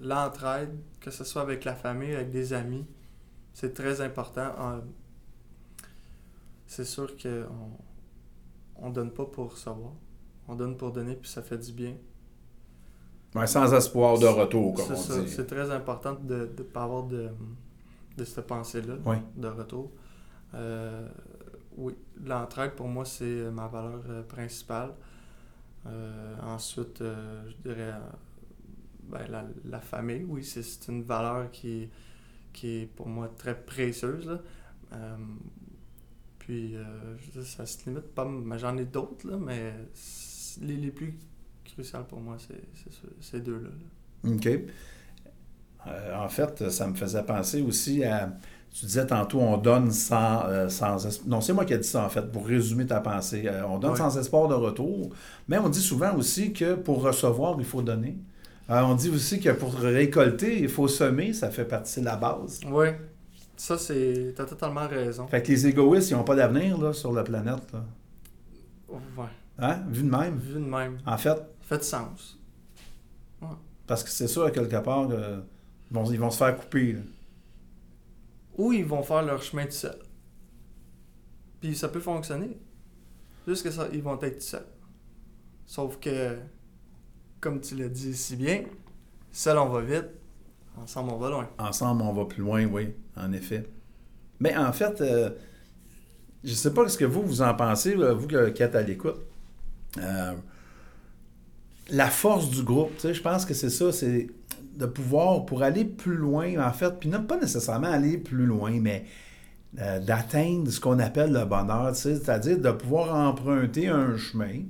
l'entraide, 0.00 0.70
que 1.00 1.10
ce 1.10 1.24
soit 1.24 1.42
avec 1.42 1.64
la 1.64 1.74
famille, 1.74 2.14
avec 2.14 2.30
des 2.30 2.52
amis, 2.52 2.86
c'est 3.56 3.72
très 3.72 4.00
important. 4.02 4.52
C'est 6.66 6.84
sûr 6.84 7.16
que 7.16 7.46
on- 7.50 8.86
on 8.86 8.90
donne 8.90 9.10
pas 9.12 9.24
pour 9.24 9.52
recevoir. 9.52 9.92
On 10.48 10.54
donne 10.54 10.76
pour 10.76 10.92
donner, 10.92 11.14
puis 11.16 11.28
ça 11.30 11.42
fait 11.42 11.58
du 11.58 11.72
bien. 11.72 11.94
Ouais, 13.34 13.46
sans 13.46 13.72
espoir 13.74 14.18
de 14.18 14.26
retour, 14.26 14.74
comme 14.74 14.84
C'est 14.86 14.92
on 14.92 14.96
ça. 14.96 15.20
dit. 15.22 15.28
C'est 15.30 15.46
très 15.46 15.70
important 15.70 16.14
de 16.14 16.50
ne 16.58 16.62
pas 16.62 16.84
avoir 16.84 17.04
de, 17.04 17.30
de 18.16 18.24
cette 18.24 18.46
pensée-là 18.46 18.96
Oui. 19.04 19.16
de 19.36 19.48
retour. 19.48 19.90
Euh, 20.54 21.08
oui, 21.76 21.94
l'entraide 22.24 22.72
pour 22.72 22.88
moi, 22.88 23.04
c'est 23.04 23.50
ma 23.50 23.66
valeur 23.68 24.02
euh, 24.08 24.22
principale. 24.22 24.94
Euh, 25.86 26.36
ensuite, 26.42 27.00
euh, 27.00 27.42
je 27.48 27.56
dirais 27.68 27.94
ben, 29.04 29.26
la, 29.28 29.44
la 29.64 29.80
famille, 29.80 30.24
oui, 30.24 30.42
c'est 30.44 30.88
une 30.88 31.02
valeur 31.02 31.50
qui, 31.50 31.88
qui 32.56 32.68
est 32.82 32.86
pour 32.86 33.06
moi 33.08 33.28
très 33.38 33.54
précieuse. 33.54 34.26
là. 34.26 34.40
Euh, 34.92 35.16
puis, 36.38 36.76
euh, 36.76 36.84
je 37.18 37.26
veux 37.26 37.42
dire, 37.42 37.50
ça 37.50 37.66
se 37.66 37.84
limite 37.88 38.14
pas, 38.14 38.24
mais 38.24 38.58
j'en 38.58 38.76
ai 38.76 38.84
d'autres, 38.84 39.28
là, 39.28 39.36
mais 39.36 39.72
les, 40.62 40.76
les 40.76 40.90
plus 40.90 41.14
cruciales 41.64 42.06
pour 42.06 42.20
moi, 42.20 42.36
c'est 42.38 42.62
c'est 42.74 42.92
ce- 42.92 43.14
ces 43.30 43.40
deux-là. 43.40 43.68
là. 43.68 44.30
OK. 44.34 44.48
Euh, 45.86 46.16
en 46.16 46.28
fait, 46.28 46.68
ça 46.70 46.86
me 46.88 46.94
faisait 46.94 47.22
penser 47.22 47.62
aussi 47.62 48.04
à. 48.04 48.36
Tu 48.72 48.84
disais 48.84 49.06
tantôt, 49.06 49.40
on 49.40 49.56
donne 49.56 49.90
sans, 49.90 50.44
euh, 50.46 50.68
sans 50.68 51.06
es- 51.06 51.26
Non, 51.26 51.40
c'est 51.40 51.52
moi 51.54 51.64
qui 51.64 51.72
ai 51.72 51.78
dit 51.78 51.88
ça, 51.88 52.04
en 52.04 52.10
fait, 52.10 52.30
pour 52.30 52.46
résumer 52.46 52.84
ta 52.86 53.00
pensée. 53.00 53.48
On 53.68 53.78
donne 53.78 53.92
sans 53.96 54.18
espoir 54.18 54.48
de 54.48 54.54
retour. 54.54 55.10
Mais 55.48 55.56
on 55.58 55.68
dit 55.70 55.80
souvent 55.80 56.14
aussi 56.16 56.52
que 56.52 56.74
pour 56.74 57.02
recevoir, 57.02 57.56
il 57.58 57.64
faut 57.64 57.80
donner. 57.82 58.18
Euh, 58.68 58.80
on 58.82 58.94
dit 58.94 59.10
aussi 59.10 59.38
que 59.40 59.50
pour 59.50 59.74
récolter, 59.74 60.60
il 60.60 60.68
faut 60.68 60.88
semer. 60.88 61.32
Ça 61.32 61.50
fait 61.50 61.64
partie 61.64 62.00
de 62.00 62.04
la 62.06 62.16
base. 62.16 62.60
Oui, 62.66 62.88
ça, 63.56 63.78
c'est. 63.78 64.32
T'as 64.36 64.44
totalement 64.44 64.88
raison. 64.88 65.26
Fait 65.28 65.42
que 65.42 65.48
les 65.48 65.66
égoïstes, 65.68 66.10
ils 66.10 66.14
n'ont 66.14 66.24
pas 66.24 66.34
d'avenir 66.34 66.76
là, 66.78 66.92
sur 66.92 67.12
la 67.12 67.22
planète. 67.22 67.72
là. 67.72 67.84
Ouais, 68.88 69.24
Hein? 69.58 69.82
Vu 69.88 70.02
de 70.02 70.10
même? 70.10 70.36
vu 70.38 70.54
de 70.54 70.58
même. 70.58 70.98
En 71.06 71.16
fait, 71.16 71.28
Ça 71.30 71.46
fait 71.62 71.78
de 71.78 71.82
sens. 71.82 72.38
parce 73.86 74.02
que 74.04 74.10
c'est 74.10 74.26
sûr, 74.28 74.44
à 74.44 74.50
quelque 74.50 74.76
part, 74.82 75.08
euh, 75.10 75.40
ils, 75.90 75.94
vont, 75.94 76.10
ils 76.10 76.18
vont 76.20 76.30
se 76.30 76.38
faire 76.38 76.56
couper. 76.58 76.92
là. 76.92 77.00
Ou 78.58 78.72
ils 78.72 78.84
vont 78.84 79.02
faire 79.02 79.22
leur 79.22 79.42
chemin 79.42 79.64
tout 79.64 79.70
seuls. 79.72 79.98
Puis 81.60 81.74
ça 81.76 81.88
peut 81.88 82.00
fonctionner. 82.00 82.58
Juste 83.46 83.62
que 83.62 83.70
ça, 83.70 83.88
ils 83.92 84.02
vont 84.02 84.20
être 84.20 84.38
tout 84.38 84.44
seuls. 84.44 84.66
Sauf 85.64 85.98
que, 86.00 86.36
comme 87.40 87.60
tu 87.60 87.76
l'as 87.76 87.88
dit 87.88 88.14
si 88.14 88.36
bien, 88.36 88.62
seul 89.32 89.58
on 89.58 89.68
va 89.68 89.80
vite, 89.80 90.10
ensemble 90.76 91.12
on 91.12 91.18
va 91.18 91.30
loin. 91.30 91.48
Ensemble, 91.58 92.02
on 92.02 92.12
va 92.12 92.24
plus 92.24 92.42
loin, 92.42 92.64
oui, 92.66 92.94
en 93.16 93.32
effet. 93.32 93.68
Mais 94.40 94.56
en 94.56 94.72
fait, 94.72 95.00
euh, 95.00 95.30
je 96.44 96.50
ne 96.50 96.54
sais 96.54 96.72
pas 96.72 96.88
ce 96.88 96.98
que 96.98 97.04
vous, 97.04 97.22
vous 97.22 97.42
en 97.42 97.54
pensez, 97.54 97.94
vous 97.94 98.26
qui 98.26 98.62
êtes 98.62 98.74
à 98.74 98.82
l'écoute. 98.82 99.18
Euh, 99.98 100.34
la 101.90 102.08
force 102.08 102.50
du 102.50 102.62
groupe, 102.62 102.92
je 103.02 103.20
pense 103.20 103.44
que 103.44 103.54
c'est 103.54 103.70
ça, 103.70 103.92
c'est 103.92 104.26
de 104.76 104.86
pouvoir, 104.86 105.46
pour 105.46 105.62
aller 105.62 105.84
plus 105.84 106.16
loin, 106.16 106.58
en 106.58 106.72
fait, 106.72 106.98
puis 106.98 107.08
non 107.08 107.22
pas 107.22 107.38
nécessairement 107.38 107.86
aller 107.90 108.18
plus 108.18 108.44
loin, 108.44 108.78
mais 108.80 109.04
euh, 109.78 110.00
d'atteindre 110.00 110.70
ce 110.70 110.80
qu'on 110.80 110.98
appelle 110.98 111.32
le 111.32 111.44
bonheur, 111.44 111.94
c'est-à-dire 111.94 112.58
de 112.58 112.70
pouvoir 112.70 113.14
emprunter 113.14 113.88
un 113.88 114.16
chemin 114.16 114.62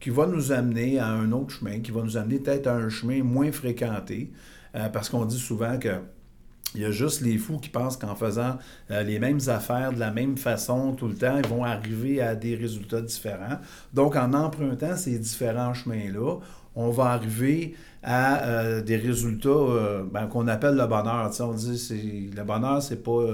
qui 0.00 0.10
va 0.10 0.26
nous 0.26 0.50
amener 0.52 0.98
à 0.98 1.06
un 1.08 1.30
autre 1.32 1.50
chemin, 1.54 1.80
qui 1.80 1.90
va 1.90 2.02
nous 2.02 2.16
amener 2.16 2.38
peut-être 2.38 2.66
à 2.66 2.74
un 2.74 2.88
chemin 2.88 3.22
moins 3.22 3.52
fréquenté, 3.52 4.32
euh, 4.74 4.88
parce 4.88 5.08
qu'on 5.10 5.24
dit 5.26 5.38
souvent 5.38 5.78
que 5.78 5.90
il 6.76 6.82
y 6.82 6.84
a 6.84 6.92
juste 6.92 7.20
les 7.22 7.36
fous 7.36 7.58
qui 7.58 7.68
pensent 7.68 7.96
qu'en 7.96 8.14
faisant 8.14 8.56
euh, 8.92 9.02
les 9.02 9.18
mêmes 9.18 9.40
affaires 9.48 9.92
de 9.92 9.98
la 9.98 10.12
même 10.12 10.36
façon 10.36 10.92
tout 10.92 11.08
le 11.08 11.16
temps, 11.16 11.36
ils 11.42 11.48
vont 11.48 11.64
arriver 11.64 12.20
à 12.22 12.36
des 12.36 12.54
résultats 12.54 13.00
différents. 13.00 13.58
Donc, 13.92 14.14
en 14.14 14.32
empruntant 14.34 14.96
ces 14.96 15.18
différents 15.18 15.74
chemins-là, 15.74 16.36
on 16.76 16.90
va 16.90 17.06
arriver 17.06 17.74
à 18.04 18.44
euh, 18.44 18.82
des 18.82 18.96
résultats 18.96 19.48
euh, 19.48 20.04
ben, 20.12 20.28
qu'on 20.28 20.46
appelle 20.46 20.76
le 20.76 20.86
bonheur. 20.86 21.32
On 21.40 21.52
dit 21.52 21.76
c'est 21.76 22.36
le 22.36 22.44
bonheur, 22.44 22.80
c'est 22.80 23.02
pas 23.02 23.24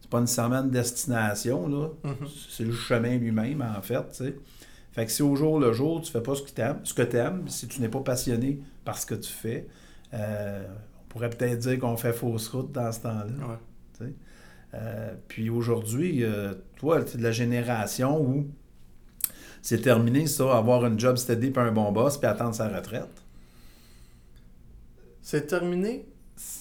c'est 0.00 0.10
pas 0.10 0.20
nécessairement 0.22 0.62
une 0.62 0.70
destination 0.70 1.68
là, 1.68 1.88
Mhm. 2.04 2.26
c'est 2.48 2.64
le 2.64 2.72
chemin 2.72 3.18
lui-même 3.18 3.60
en 3.62 3.82
fait. 3.82 4.22
Fait 4.92 5.06
que 5.06 5.12
si 5.12 5.22
au 5.22 5.34
jour 5.36 5.58
le 5.58 5.72
jour 5.72 6.02
tu 6.02 6.12
fais 6.12 6.20
pas 6.20 6.34
ce 6.34 6.42
que 6.42 6.50
tu 6.50 6.60
aimes, 6.60 6.80
ce 6.84 6.94
que 6.94 7.02
t'aimes, 7.02 7.48
si 7.48 7.66
tu 7.66 7.80
n'es 7.80 7.88
pas 7.88 8.00
passionné 8.00 8.60
par 8.84 8.98
ce 8.98 9.06
que 9.06 9.14
tu 9.14 9.32
fais, 9.32 9.66
euh, 10.12 10.66
on 10.68 11.08
pourrait 11.08 11.30
peut-être 11.30 11.58
dire 11.58 11.78
qu'on 11.78 11.96
fait 11.96 12.12
fausse 12.12 12.48
route 12.48 12.72
dans 12.72 12.92
ce 12.92 13.00
temps-là. 13.00 13.46
Ouais. 13.48 13.56
Euh, 14.74 15.14
puis 15.28 15.50
aujourd'hui, 15.50 16.24
euh, 16.24 16.54
toi, 16.76 17.02
tu 17.04 17.14
es 17.14 17.18
de 17.18 17.22
la 17.22 17.32
génération 17.32 18.20
où 18.20 18.50
c'est 19.60 19.82
terminé 19.82 20.26
ça, 20.26 20.56
avoir 20.56 20.84
un 20.84 20.96
job 20.96 21.16
steady 21.16 21.50
puis 21.50 21.62
un 21.62 21.72
bon 21.72 21.92
boss 21.92 22.16
puis 22.16 22.26
attendre 22.26 22.54
sa 22.54 22.68
retraite. 22.68 23.22
C'est 25.20 25.46
terminé? 25.46 26.06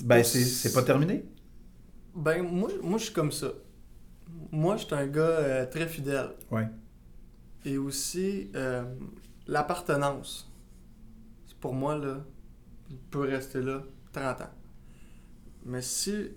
Ben, 0.04 0.24
c'est 0.24 0.44
c'est 0.44 0.74
pas 0.74 0.84
terminé. 0.84 1.26
Ben, 2.14 2.44
moi, 2.44 2.70
moi 2.84 2.98
je 3.00 3.06
suis 3.06 3.14
comme 3.14 3.32
ça. 3.32 3.48
Moi, 4.52 4.78
je 4.78 4.86
suis 4.86 4.94
un 4.94 5.08
gars 5.08 5.22
euh, 5.22 5.66
très 5.66 5.88
fidèle. 5.88 6.32
Ouais. 6.52 6.68
Et 7.66 7.78
aussi, 7.78 8.50
euh, 8.56 8.84
l'appartenance. 9.48 10.52
Pour 11.60 11.74
moi, 11.74 11.98
là, 11.98 12.18
il 12.90 12.98
peut 12.98 13.20
rester 13.22 13.62
là 13.62 13.84
30 14.12 14.42
ans. 14.42 14.50
Mais 15.66 15.82
si, 15.82 16.30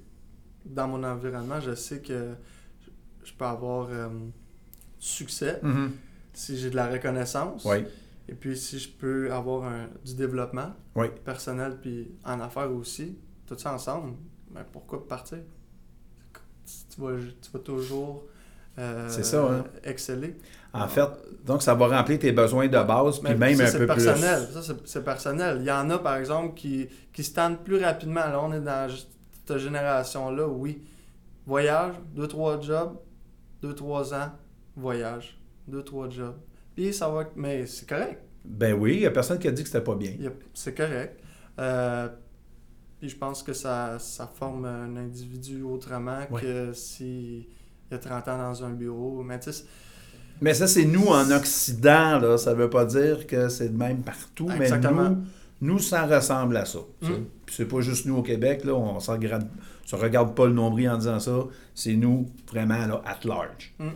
dans 0.66 0.86
mon 0.88 1.02
environnement, 1.02 1.60
je 1.60 1.74
sais 1.74 2.00
que 2.00 2.34
je- 3.24 3.32
peux 3.32 3.44
avoir 3.46 3.88
euh, 3.90 4.08
succès, 4.98 5.60
si 6.34 6.58
j'ai 6.58 6.68
de 6.70 6.76
la 6.76 6.88
reconnaissance, 6.88 7.64
Oui. 7.64 7.78
et 8.28 8.34
puis 8.34 8.54
si 8.56 8.78
je 8.78 8.90
peux 8.90 9.32
avoir 9.32 9.64
un- 9.64 9.88
du 10.04 10.14
développement 10.14 10.74
Oui. 10.94 11.06
personnel, 11.24 11.78
puis 11.80 12.12
en 12.22 12.38
affaires 12.40 12.70
aussi, 12.70 13.16
tout 13.46 13.56
ça 13.58 13.72
ensemble, 13.74 14.14
ben 14.50 14.64
pourquoi 14.70 15.08
partir? 15.08 15.38
Tu 16.94 17.00
vas, 17.00 17.16
tu 17.40 17.50
vas 17.50 17.58
toujours 17.60 18.24
euh, 18.78 19.08
C'est 19.08 19.24
ça, 19.24 19.44
hein? 19.44 19.64
exceller. 19.84 20.36
En 20.72 20.88
fait, 20.88 21.06
donc 21.44 21.62
ça 21.62 21.74
va 21.74 21.86
remplir 21.86 22.18
tes 22.18 22.32
besoins 22.32 22.66
de 22.66 22.82
base 22.82 23.20
puis 23.20 23.34
même 23.36 23.54
ça, 23.56 23.68
un 23.76 23.78
peu 23.78 23.86
personnel. 23.86 24.46
plus. 24.52 24.60
Ça, 24.62 24.74
c'est- 24.84 25.04
personnel. 25.04 25.58
Il 25.60 25.66
y 25.66 25.70
en 25.70 25.88
a, 25.90 25.98
par 25.98 26.16
exemple, 26.16 26.54
qui, 26.54 26.88
qui 27.12 27.22
se 27.22 27.32
tendent 27.32 27.62
plus 27.62 27.80
rapidement. 27.82 28.20
Là, 28.26 28.40
on 28.42 28.52
est 28.52 28.60
dans 28.60 28.90
cette 29.46 29.58
génération-là, 29.58 30.48
oui. 30.48 30.82
Voyage, 31.46 31.94
deux, 32.14 32.26
trois 32.26 32.60
jobs, 32.60 32.96
deux, 33.62 33.74
trois 33.74 34.12
ans, 34.14 34.32
voyage, 34.76 35.38
deux, 35.68 35.82
trois 35.82 36.08
jobs. 36.08 36.34
Puis 36.74 36.92
ça 36.92 37.08
va... 37.08 37.24
Mais 37.36 37.66
c'est 37.66 37.88
correct. 37.88 38.20
Ben 38.44 38.74
oui, 38.74 38.94
il 38.94 39.00
n'y 39.00 39.06
a 39.06 39.10
personne 39.10 39.38
qui 39.38 39.46
a 39.46 39.52
dit 39.52 39.62
que 39.62 39.68
c'était 39.68 39.84
pas 39.84 39.94
bien. 39.94 40.12
C'est 40.54 40.74
correct. 40.76 41.20
Euh, 41.60 42.08
puis 42.98 43.08
je 43.10 43.16
pense 43.16 43.42
que 43.44 43.52
ça, 43.52 43.98
ça 44.00 44.26
forme 44.26 44.64
un 44.64 44.96
individu 44.96 45.62
autrement 45.62 46.20
Ouais. 46.30 46.40
que 46.40 46.72
s'il 47.88 47.92
y 47.92 47.94
a 47.94 47.98
30 47.98 48.28
ans 48.28 48.38
dans 48.38 48.64
un 48.64 48.70
bureau. 48.70 49.22
Mais 49.22 49.38
Mais 50.40 50.54
ça, 50.54 50.66
c'est 50.66 50.84
nous 50.84 51.06
en 51.06 51.30
Occident, 51.30 52.18
là. 52.18 52.38
Ça 52.38 52.54
veut 52.54 52.70
pas 52.70 52.84
dire 52.84 53.26
que 53.26 53.48
c'est 53.48 53.68
de 53.68 53.76
même 53.76 54.02
partout, 54.02 54.48
Exactement. 54.50 55.10
mais 55.10 55.16
nous, 55.60 55.74
nous, 55.74 55.78
ça 55.78 56.06
ressemble 56.06 56.56
à 56.56 56.64
ça. 56.64 56.80
Mm. 57.02 57.08
C'est 57.50 57.66
pas 57.66 57.80
juste 57.80 58.06
nous 58.06 58.16
au 58.16 58.22
Québec, 58.22 58.64
là. 58.64 58.74
On 58.74 58.94
ne 58.94 59.00
regarde, 59.00 59.46
se 59.84 59.96
regarde 59.96 60.34
pas 60.34 60.46
le 60.46 60.52
nombril 60.52 60.90
en 60.90 60.98
disant 60.98 61.20
ça. 61.20 61.44
C'est 61.74 61.94
nous, 61.94 62.28
vraiment, 62.50 62.86
là, 62.86 63.02
at 63.06 63.26
large. 63.26 63.74
Mm. 63.78 63.88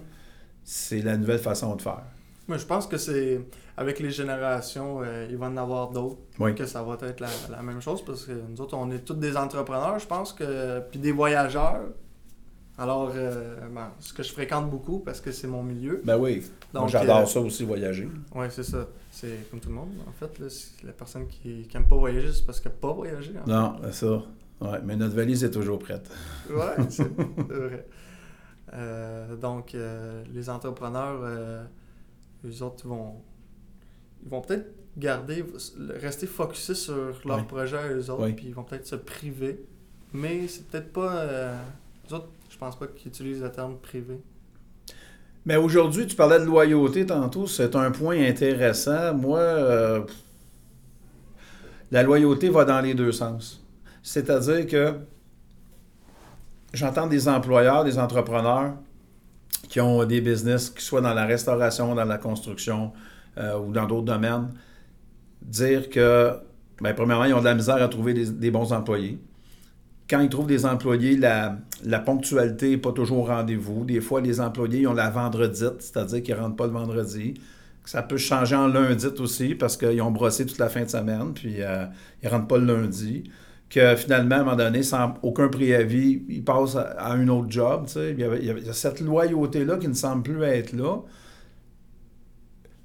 C'est 0.64 1.00
la 1.02 1.16
nouvelle 1.16 1.38
façon 1.38 1.76
de 1.76 1.82
faire. 1.82 2.02
moi, 2.46 2.58
je 2.58 2.66
pense 2.66 2.86
que 2.86 2.96
c'est 2.98 3.40
avec 3.78 4.00
les 4.00 4.10
générations, 4.10 5.02
euh, 5.02 5.26
il 5.30 5.36
va 5.36 5.46
y 5.46 5.48
en 5.50 5.56
avoir 5.56 5.90
d'autres. 5.90 6.18
Oui. 6.40 6.54
que 6.54 6.66
ça 6.66 6.82
va 6.82 6.98
être 7.00 7.20
la, 7.20 7.28
la 7.50 7.62
même 7.62 7.80
chose 7.80 8.04
parce 8.04 8.24
que 8.26 8.32
nous 8.32 8.60
autres, 8.60 8.76
on 8.76 8.90
est 8.90 8.98
tous 9.00 9.14
des 9.14 9.36
entrepreneurs, 9.36 9.98
je 9.98 10.06
pense, 10.06 10.32
que 10.32 10.80
puis 10.90 10.98
des 10.98 11.12
voyageurs. 11.12 11.82
Alors, 12.78 13.10
euh, 13.14 13.56
ben, 13.74 13.90
ce 13.98 14.12
que 14.12 14.22
je 14.22 14.32
fréquente 14.32 14.70
beaucoup 14.70 15.00
parce 15.00 15.20
que 15.20 15.32
c'est 15.32 15.48
mon 15.48 15.62
milieu. 15.64 16.00
Ben 16.04 16.16
oui. 16.16 16.44
Moi, 16.72 16.82
Donc, 16.82 16.88
j'adore 16.90 17.18
euh, 17.18 17.26
ça 17.26 17.40
aussi, 17.40 17.64
voyager. 17.64 18.08
Oui, 18.34 18.46
c'est 18.50 18.62
ça. 18.62 18.86
C'est 19.10 19.50
comme 19.50 19.58
tout 19.58 19.68
le 19.70 19.74
monde, 19.74 19.90
en 20.06 20.12
fait. 20.12 20.38
Là, 20.38 20.46
la 20.84 20.92
personne 20.92 21.26
qui 21.26 21.66
n'aime 21.74 21.88
pas 21.88 21.96
voyager, 21.96 22.32
c'est 22.32 22.46
parce 22.46 22.60
qu'elle 22.60 22.72
n'a 22.72 22.78
pas 22.78 22.92
voyagé. 22.92 23.32
en 23.44 23.48
Non, 23.50 23.76
c'est 23.90 24.06
ça. 24.06 24.22
Ouais, 24.60 24.78
mais 24.84 24.94
notre 24.96 25.14
valise 25.16 25.42
est 25.44 25.50
toujours 25.50 25.78
prête. 25.80 26.08
Ouais, 26.50 26.84
c'est 26.88 27.08
vrai. 27.48 27.86
Euh, 28.74 29.34
donc, 29.36 29.74
les 30.32 30.48
entrepreneurs, 30.50 31.20
eux 32.44 32.62
autres, 32.62 32.86
vont, 32.86 33.14
ils 34.22 34.28
vont 34.28 34.40
peut-être 34.40 34.70
garder, 34.96 35.44
rester 36.00 36.26
focusés 36.26 36.74
sur 36.74 36.94
leur 37.24 37.38
Ouais. 37.38 37.44
projet 37.44 37.76
à 37.78 37.88
eux 37.92 38.10
autres, 38.10 38.22
Ouais. 38.22 38.32
puis 38.32 38.46
ils 38.46 38.54
vont 38.54 38.64
peut-être 38.64 38.86
se 38.86 38.96
priver. 38.96 39.64
Mais 40.12 40.46
c'est 40.48 40.66
peut-être 40.68 40.92
pas. 40.92 41.24
Autres, 42.10 42.28
je 42.58 42.64
pense 42.64 42.76
pas 42.76 42.88
qu'ils 42.88 43.06
utilisent 43.06 43.40
le 43.40 43.52
terme 43.52 43.76
privé. 43.76 44.20
Mais 45.46 45.54
aujourd'hui, 45.54 46.08
tu 46.08 46.16
parlais 46.16 46.40
de 46.40 46.44
loyauté 46.44 47.06
tantôt, 47.06 47.46
c'est 47.46 47.76
un 47.76 47.92
point 47.92 48.20
intéressant. 48.20 49.14
Moi, 49.14 49.38
euh, 49.38 50.00
la 51.92 52.02
loyauté 52.02 52.48
va 52.48 52.64
dans 52.64 52.80
les 52.80 52.94
deux 52.94 53.12
sens. 53.12 53.64
C'est-à-dire 54.02 54.66
que 54.66 54.94
j'entends 56.72 57.06
des 57.06 57.28
employeurs, 57.28 57.84
des 57.84 57.96
entrepreneurs 57.96 58.72
qui 59.68 59.80
ont 59.80 60.04
des 60.04 60.20
business, 60.20 60.68
qui 60.68 60.84
soient 60.84 61.00
dans 61.00 61.14
la 61.14 61.26
restauration, 61.26 61.94
dans 61.94 62.04
la 62.04 62.18
construction 62.18 62.92
euh, 63.38 63.56
ou 63.56 63.70
dans 63.70 63.86
d'autres 63.86 64.06
domaines, 64.06 64.48
dire 65.42 65.88
que, 65.90 66.32
bien, 66.80 66.92
premièrement, 66.92 67.24
ils 67.24 67.34
ont 67.34 67.40
de 67.40 67.44
la 67.44 67.54
misère 67.54 67.80
à 67.80 67.86
trouver 67.86 68.14
des 68.14 68.50
bons 68.50 68.72
employés. 68.72 69.20
Quand 70.08 70.20
ils 70.20 70.28
trouvent 70.30 70.46
des 70.46 70.64
employés, 70.64 71.16
la, 71.16 71.58
ponctualité 72.04 72.70
n'est 72.70 72.76
pas 72.78 72.92
toujours 72.92 73.18
au 73.18 73.24
rendez-vous. 73.24 73.84
Des 73.84 74.00
fois, 74.00 74.20
les 74.20 74.40
employés 74.40 74.86
ont 74.86 74.94
la 74.94 75.10
vendredite, 75.10 75.80
c'est-à-dire 75.80 76.22
qu'ils 76.22 76.34
ne 76.34 76.40
rentrent 76.40 76.56
pas 76.56 76.66
le 76.66 76.72
vendredi. 76.72 77.34
Ça 77.84 78.02
peut 78.02 78.16
changer 78.18 78.56
en 78.56 78.68
lundi 78.68 79.06
aussi 79.18 79.54
parce 79.54 79.76
qu'ils 79.76 80.00
ont 80.02 80.10
brossé 80.10 80.46
toute 80.46 80.58
la 80.58 80.68
fin 80.68 80.82
de 80.82 80.88
semaine, 80.90 81.32
puis 81.34 81.56
euh, 81.62 81.84
ils 82.22 82.26
ne 82.26 82.30
rentrent 82.30 82.46
pas 82.48 82.58
le 82.58 82.66
lundi. 82.66 83.24
Que 83.70 83.96
finalement, 83.96 84.36
à 84.36 84.38
un 84.40 84.44
moment 84.44 84.56
donné, 84.56 84.82
sans 84.82 85.14
aucun 85.22 85.48
préavis, 85.48 86.22
ils 86.28 86.42
passent 86.44 86.76
à, 86.76 86.82
à 86.98 87.12
un 87.12 87.28
autre 87.28 87.50
job. 87.50 87.86
Il 87.96 88.18
y, 88.18 88.24
avait- 88.24 88.38
il 88.40 88.46
y 88.46 88.68
a 88.70 88.72
cette 88.72 89.00
loyauté-là 89.00 89.76
qui 89.76 89.88
ne 89.88 89.92
semble 89.94 90.22
plus 90.22 90.42
être 90.42 90.72
là. 90.72 91.00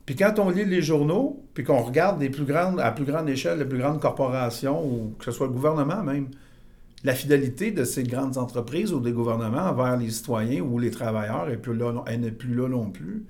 Puis 0.06 0.15
quand 0.15 0.38
on 0.39 0.50
lit 0.50 0.65
les 0.65 0.82
journaux, 0.82 1.46
puis 1.53 1.63
qu'on 1.63 1.82
regarde 1.82 2.22
à 2.22 2.92
plus 2.92 3.06
grande 3.06 3.30
échelle, 3.30 3.60
les 3.60 3.65
plus 3.65 3.77
grandes 3.80 4.01
corporations, 4.01 4.86
ou 4.86 5.15
que 5.18 5.25
ce 5.25 5.32
soit 5.32 5.48
le 5.48 5.53
gouvernement 5.53 6.03
même, 6.03 6.27
la 7.04 7.14
fidélité 7.14 7.72
de 7.72 7.84
ces 7.84 8.04
grandes 8.04 8.38
entreprises 8.38 8.94
ou 8.94 9.00
des 9.00 9.12
gouvernements 9.12 9.70
envers 9.70 9.98
les 9.98 10.10
citoyens 10.10 10.62
ou 10.62 10.80
les 10.80 10.92
travailleurs 10.92 11.50
est 11.50 11.58
plus 11.58 11.76
là, 11.76 11.92
non- 11.92 12.04
elle 12.08 12.22
n'est 12.22 12.32
plus 12.32 12.56
là 12.56 12.68
non 12.70 12.90
plus. 12.92 13.26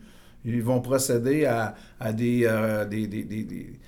Ils 0.45 0.61
vont 0.61 0.81
procéder 0.81 1.45
à, 1.45 1.73
à 1.99 2.13
des, 2.13 2.41
euh, 2.45 2.85
des, 2.85 3.07
des- 3.07 3.23
des- 3.23 3.43
des- 3.43 3.79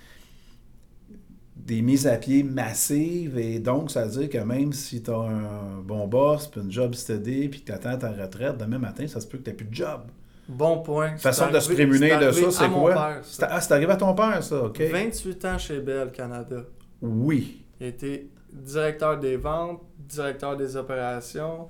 des 1.56 1.82
mises 1.82 2.06
à 2.08 2.18
pied 2.18 2.44
massives 2.44 3.38
et 3.38 3.60
donc 3.60 3.90
ça 3.92 4.06
veut 4.06 4.20
dire 4.22 4.30
que 4.30 4.38
même 4.46 4.74
si 4.74 5.02
tu 5.02 5.10
as 5.10 5.18
un 5.20 5.82
bon 5.84 6.08
boss, 6.08 6.48
puis 6.48 6.62
une 6.62 6.72
job 6.72 6.94
steady, 6.94 7.50
puis 7.50 7.62
que 7.62 7.66
tu 7.68 7.72
attends 7.72 7.98
ta 7.98 8.12
retraite, 8.12 8.58
demain 8.58 8.78
matin, 8.80 9.08
ça 9.08 9.20
se 9.20 9.28
peut 9.28 9.38
que 9.38 9.44
tu 9.44 9.50
n'aies 9.50 9.56
plus 9.56 9.66
de 9.66 9.74
job. 9.74 10.02
Bon 10.48 10.82
point. 10.84 11.18
Façon 11.18 11.50
de 11.50 11.60
se 11.60 11.74
prémunir 11.74 12.20
de 12.20 12.32
ça, 12.32 12.52
c'est 12.52 12.70
quoi? 12.70 12.94
père, 12.94 13.20
ça. 13.24 13.48
ah, 13.50 13.62
c'est 13.62 13.74
arrivé 13.74 13.92
à 13.92 13.96
ton 13.96 14.14
père, 14.14 14.44
ça, 14.44 14.64
OK? 14.66 14.80
28 14.80 15.46
ans 15.46 15.58
chez 15.58 15.80
Bell 15.80 16.12
Canada. 16.12 16.58
Oui. 17.02 17.64
Il 17.80 17.86
a 17.86 17.90
été 17.90 18.30
directeur 18.56 19.18
des 19.20 19.38
ventes, 19.38 19.82
directeur 20.00 20.56
des 20.58 20.76
opérations. 20.78 21.68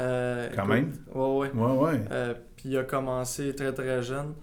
euh, 0.00 0.48
Quand 0.54 0.64
écoute, 0.64 0.74
même. 0.74 0.92
Ouais, 1.14 1.36
ouais. 1.38 1.50
Ouais, 1.52 1.76
ouais. 1.78 2.04
Euh, 2.10 2.34
puis 2.56 2.70
il 2.70 2.78
a 2.78 2.84
commencé 2.84 3.54
très 3.54 3.72
très 3.72 4.02
jeune 4.02 4.34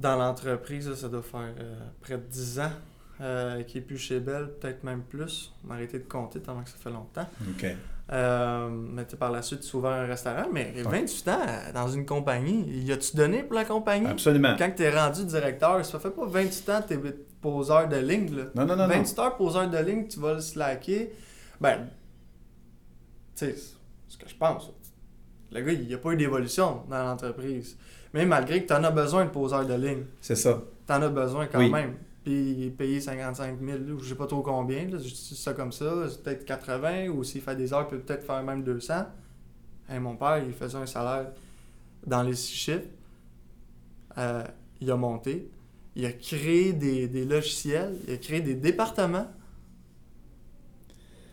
dans 0.00 0.16
l'entreprise. 0.16 0.92
Ça 0.94 1.08
doit 1.08 1.22
faire 1.22 1.40
euh, 1.60 1.74
près 2.00 2.16
de 2.16 2.22
10 2.28 2.60
ans 2.60 2.72
qu'il 3.66 3.78
est 3.78 3.84
plus 3.84 3.96
chez 3.96 4.20
Bell, 4.20 4.50
peut-être 4.60 4.84
même 4.84 5.00
plus. 5.02 5.52
On 5.66 5.70
a 5.70 5.74
arrêté 5.74 5.98
de 5.98 6.04
compter 6.04 6.38
tellement 6.40 6.62
que 6.62 6.68
ça 6.68 6.76
fait 6.78 6.90
longtemps. 6.90 7.26
OK. 7.48 7.66
Mais 8.10 9.04
par 9.18 9.32
la 9.32 9.40
suite, 9.40 9.60
tu 9.60 9.74
ouvert 9.76 9.92
un 9.92 10.04
restaurant. 10.06 10.46
Mais 10.52 10.74
28 10.76 11.28
ans 11.28 11.38
dans 11.72 11.88
une 11.88 12.04
compagnie, 12.04 12.62
y 12.84 12.92
a-tu 12.92 13.16
donné 13.16 13.42
pour 13.42 13.54
la 13.54 13.64
compagnie? 13.64 14.06
Absolument. 14.06 14.54
Quand 14.58 14.70
tu 14.76 14.82
es 14.82 14.90
rendu 14.90 15.24
directeur, 15.24 15.82
ça 15.84 15.98
fait 15.98 16.10
pas 16.10 16.26
28 16.26 16.68
ans 16.68 16.82
que 16.82 16.88
tu 16.88 16.94
es 16.94 17.16
poseur 17.50 17.88
de 17.88 17.96
ligne. 17.96 18.34
Là. 18.34 18.44
Non, 18.54 18.66
non, 18.66 18.76
non, 18.76 18.86
non. 18.88 18.94
28 18.94 19.18
heures 19.18 19.36
poseur 19.36 19.68
de 19.70 19.78
ligne, 19.78 20.06
tu 20.08 20.18
vas 20.20 20.34
le 20.34 20.40
slacker. 20.40 21.12
Ben, 21.60 21.86
tu 23.34 23.46
sais, 23.46 23.54
c'est 23.54 23.74
ce 24.08 24.18
que 24.18 24.28
je 24.28 24.34
pense. 24.34 24.70
Le 25.52 25.60
gars, 25.60 25.72
il 25.72 25.86
n'y 25.86 25.94
a 25.94 25.98
pas 25.98 26.12
eu 26.12 26.16
d'évolution 26.16 26.82
dans 26.90 27.02
l'entreprise. 27.04 27.76
Mais 28.12 28.24
malgré 28.26 28.62
que 28.62 28.68
tu 28.68 28.74
en 28.74 28.82
as 28.84 28.90
besoin 28.90 29.24
de 29.26 29.30
poseur 29.30 29.64
de 29.66 29.74
ligne, 29.74 30.04
C'est 30.20 30.34
ça. 30.36 30.60
tu 30.86 30.92
en 30.92 31.02
as 31.02 31.08
besoin 31.08 31.46
quand 31.46 31.58
Oui. 31.58 31.70
même. 31.70 31.94
Puis 32.24 32.74
payé 32.76 33.00
55 33.00 33.58
000, 33.60 33.78
là, 33.78 33.92
ou 33.94 34.00
je 34.00 34.08
sais 34.08 34.14
pas 34.16 34.26
trop 34.26 34.42
combien, 34.42 34.84
là, 34.88 34.98
je 34.98 35.08
dis 35.08 35.36
ça 35.36 35.52
comme 35.52 35.70
ça, 35.70 35.84
peut-être 36.24 36.44
80, 36.44 37.08
ou 37.08 37.22
s'il 37.22 37.40
fait 37.40 37.54
des 37.54 37.72
heures, 37.72 37.86
il 37.88 37.96
peut 37.96 38.02
peut-être 38.02 38.24
faire 38.24 38.42
même 38.42 38.64
200. 38.64 39.06
Hey, 39.88 40.00
mon 40.00 40.16
père, 40.16 40.38
il 40.44 40.52
faisait 40.52 40.78
un 40.78 40.86
salaire 40.86 41.30
dans 42.04 42.22
les 42.24 42.34
six 42.34 42.54
chiffres. 42.56 42.88
Euh, 44.18 44.42
il 44.80 44.90
a 44.90 44.96
monté. 44.96 45.48
Il 45.96 46.04
a 46.06 46.12
créé 46.12 46.72
des, 46.74 47.08
des 47.08 47.24
logiciels. 47.24 47.94
Il 48.06 48.14
a 48.14 48.16
créé 48.18 48.40
des 48.40 48.54
départements. 48.54 49.26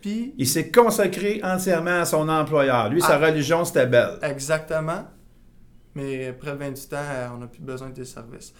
Puis, 0.00 0.34
Il 0.36 0.46
s'est 0.46 0.70
consacré 0.70 1.40
entièrement 1.42 2.00
à 2.00 2.04
son 2.04 2.28
employeur. 2.28 2.88
Lui, 2.90 3.00
sa 3.00 3.14
Ah. 3.16 3.26
religion, 3.26 3.64
c'était 3.64 3.86
belle. 3.86 4.18
exactement. 4.22 5.04
Mais 5.94 6.28
après 6.28 6.54
28 6.54 6.92
ans, 6.94 6.96
euh, 6.98 7.28
on 7.34 7.38
n'a 7.38 7.46
plus 7.46 7.62
besoin 7.62 7.88
de 7.90 7.94
tes 7.94 8.04
services. 8.04 8.52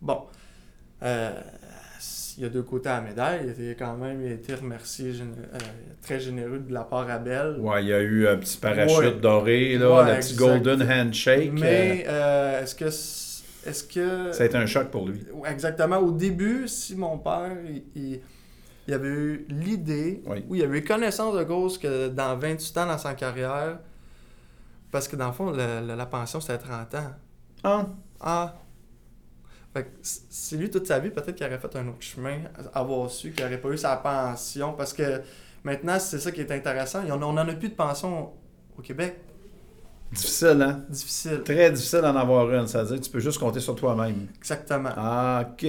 Bon. 0.00 0.22
Euh, 1.02 1.32
il 2.36 2.42
y 2.42 2.46
a 2.46 2.48
deux 2.48 2.62
côtés 2.62 2.88
à 2.88 3.00
la 3.00 3.08
médaille. 3.08 3.54
Il 3.58 3.70
a 3.70 3.74
quand 3.74 3.96
même 3.96 4.26
été 4.26 4.54
remercié 4.54 5.10
euh, 5.10 5.58
très 6.02 6.18
généreux 6.18 6.58
de 6.58 6.72
la 6.72 6.82
part 6.82 7.08
à 7.08 7.18
Bell. 7.18 7.56
Ouais, 7.60 7.82
il 7.84 7.88
y 7.88 7.92
a 7.92 8.00
eu 8.00 8.26
un 8.26 8.36
petit 8.36 8.56
parachute 8.56 8.98
Ouais. 8.98 9.12
doré, 9.20 9.76
là, 9.78 9.90
Ouais, 10.04 10.14
le 10.14 10.20
petit 10.20 10.34
golden 10.34 10.82
handshake. 10.82 11.50
Mais 11.52 12.04
euh, 12.08 12.62
est-ce 12.62 12.74
que. 12.74 12.86
Est-ce 13.66 13.84
que. 13.84 14.32
ça 14.32 14.42
a 14.42 14.46
été 14.46 14.56
un 14.56 14.66
choc 14.66 14.90
pour 14.90 15.06
lui. 15.08 15.24
Exactement. 15.46 15.98
Au 15.98 16.10
début, 16.10 16.68
si 16.68 16.94
mon 16.96 17.18
père, 17.18 17.52
il, 17.94 18.20
il- 18.86 18.94
avait 18.94 19.08
eu 19.08 19.46
l'idée, 19.48 20.22
Oui. 20.26 20.44
ou 20.48 20.54
il 20.56 20.62
avait 20.62 20.78
eu 20.78 20.84
connaissance 20.84 21.34
de 21.36 21.42
cause 21.44 21.78
que 21.78 22.08
dans 22.08 22.36
28 22.38 22.76
ans 22.78 22.86
dans 22.86 22.98
sa 22.98 23.14
carrière, 23.14 23.78
parce 24.90 25.08
que 25.08 25.16
dans 25.16 25.28
le 25.28 25.32
fond, 25.32 25.50
la, 25.50 25.80
la- 25.80 25.96
la 25.96 26.06
pension, 26.06 26.40
c'était 26.40 26.58
30 26.58 26.94
ans. 26.94 27.10
Ah, 27.62 27.86
Ah! 28.20 28.54
Fait 29.72 29.84
que 29.84 29.88
c'est 30.02 30.56
lui 30.56 30.70
toute 30.70 30.86
sa 30.86 30.98
vie, 31.00 31.10
peut-être 31.10 31.34
qu'il 31.34 31.44
aurait 31.46 31.58
fait 31.58 31.74
un 31.76 31.88
autre 31.88 32.00
chemin, 32.02 32.38
avoir 32.74 33.10
su 33.10 33.32
qu'il 33.32 33.42
n'aurait 33.44 33.60
pas 33.60 33.70
eu 33.70 33.76
sa 33.78 33.96
pension, 33.96 34.72
parce 34.74 34.92
que 34.92 35.20
maintenant, 35.64 35.98
c'est 35.98 36.20
ça 36.20 36.30
qui 36.30 36.42
est 36.42 36.52
intéressant. 36.52 37.02
On 37.10 37.16
n'en 37.18 37.36
a 37.48 37.54
plus 37.54 37.70
de 37.70 37.74
pension 37.74 38.32
au 38.78 38.82
Québec. 38.82 39.16
Difficile, 40.14 40.62
hein? 40.62 40.84
Difficile. 40.88 41.42
Très 41.44 41.70
difficile 41.70 42.00
d'en 42.00 42.16
avoir 42.16 42.50
une. 42.52 42.66
C'est-à-dire 42.66 42.96
que 42.98 43.04
tu 43.04 43.10
peux 43.10 43.20
juste 43.20 43.38
compter 43.38 43.60
sur 43.60 43.74
toi-même. 43.74 44.26
Exactement. 44.38 44.90
Ah, 44.96 45.48
OK. 45.52 45.66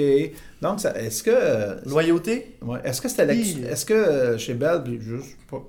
Donc, 0.62 0.80
ça- 0.80 0.96
est-ce 1.00 1.24
que... 1.24 1.32
euh, 1.34 1.76
Loyauté? 1.86 2.58
Ouais. 2.62 2.80
Est-ce 2.84 3.02
que 3.02 3.10
c'était 3.10 3.28
Oui. 3.30 3.64
Est-ce 3.68 3.86
que 3.86 3.94
euh, 3.94 4.38
chez 4.38 4.54
Bell, 4.54 4.82
juste, 5.00 5.36
pas- 5.50 5.68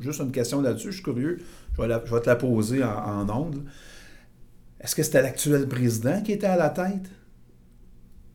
juste 0.00 0.20
une 0.20 0.32
question 0.32 0.60
là-dessus, 0.62 0.88
je 0.88 0.96
suis 0.96 1.02
curieux, 1.04 1.38
je 1.76 1.82
vais, 1.82 1.88
la- 1.88 2.02
je 2.04 2.14
vais 2.14 2.20
te 2.20 2.26
la 2.28 2.36
poser 2.36 2.82
en, 2.82 2.90
en 2.90 3.28
ondes. 3.30 3.62
Est-ce 4.80 4.94
que 4.96 5.02
c'était 5.02 5.22
l'actuel 5.22 5.68
président 5.68 6.22
qui 6.22 6.32
était 6.32 6.46
à 6.46 6.56
la 6.56 6.70
tête? 6.70 7.10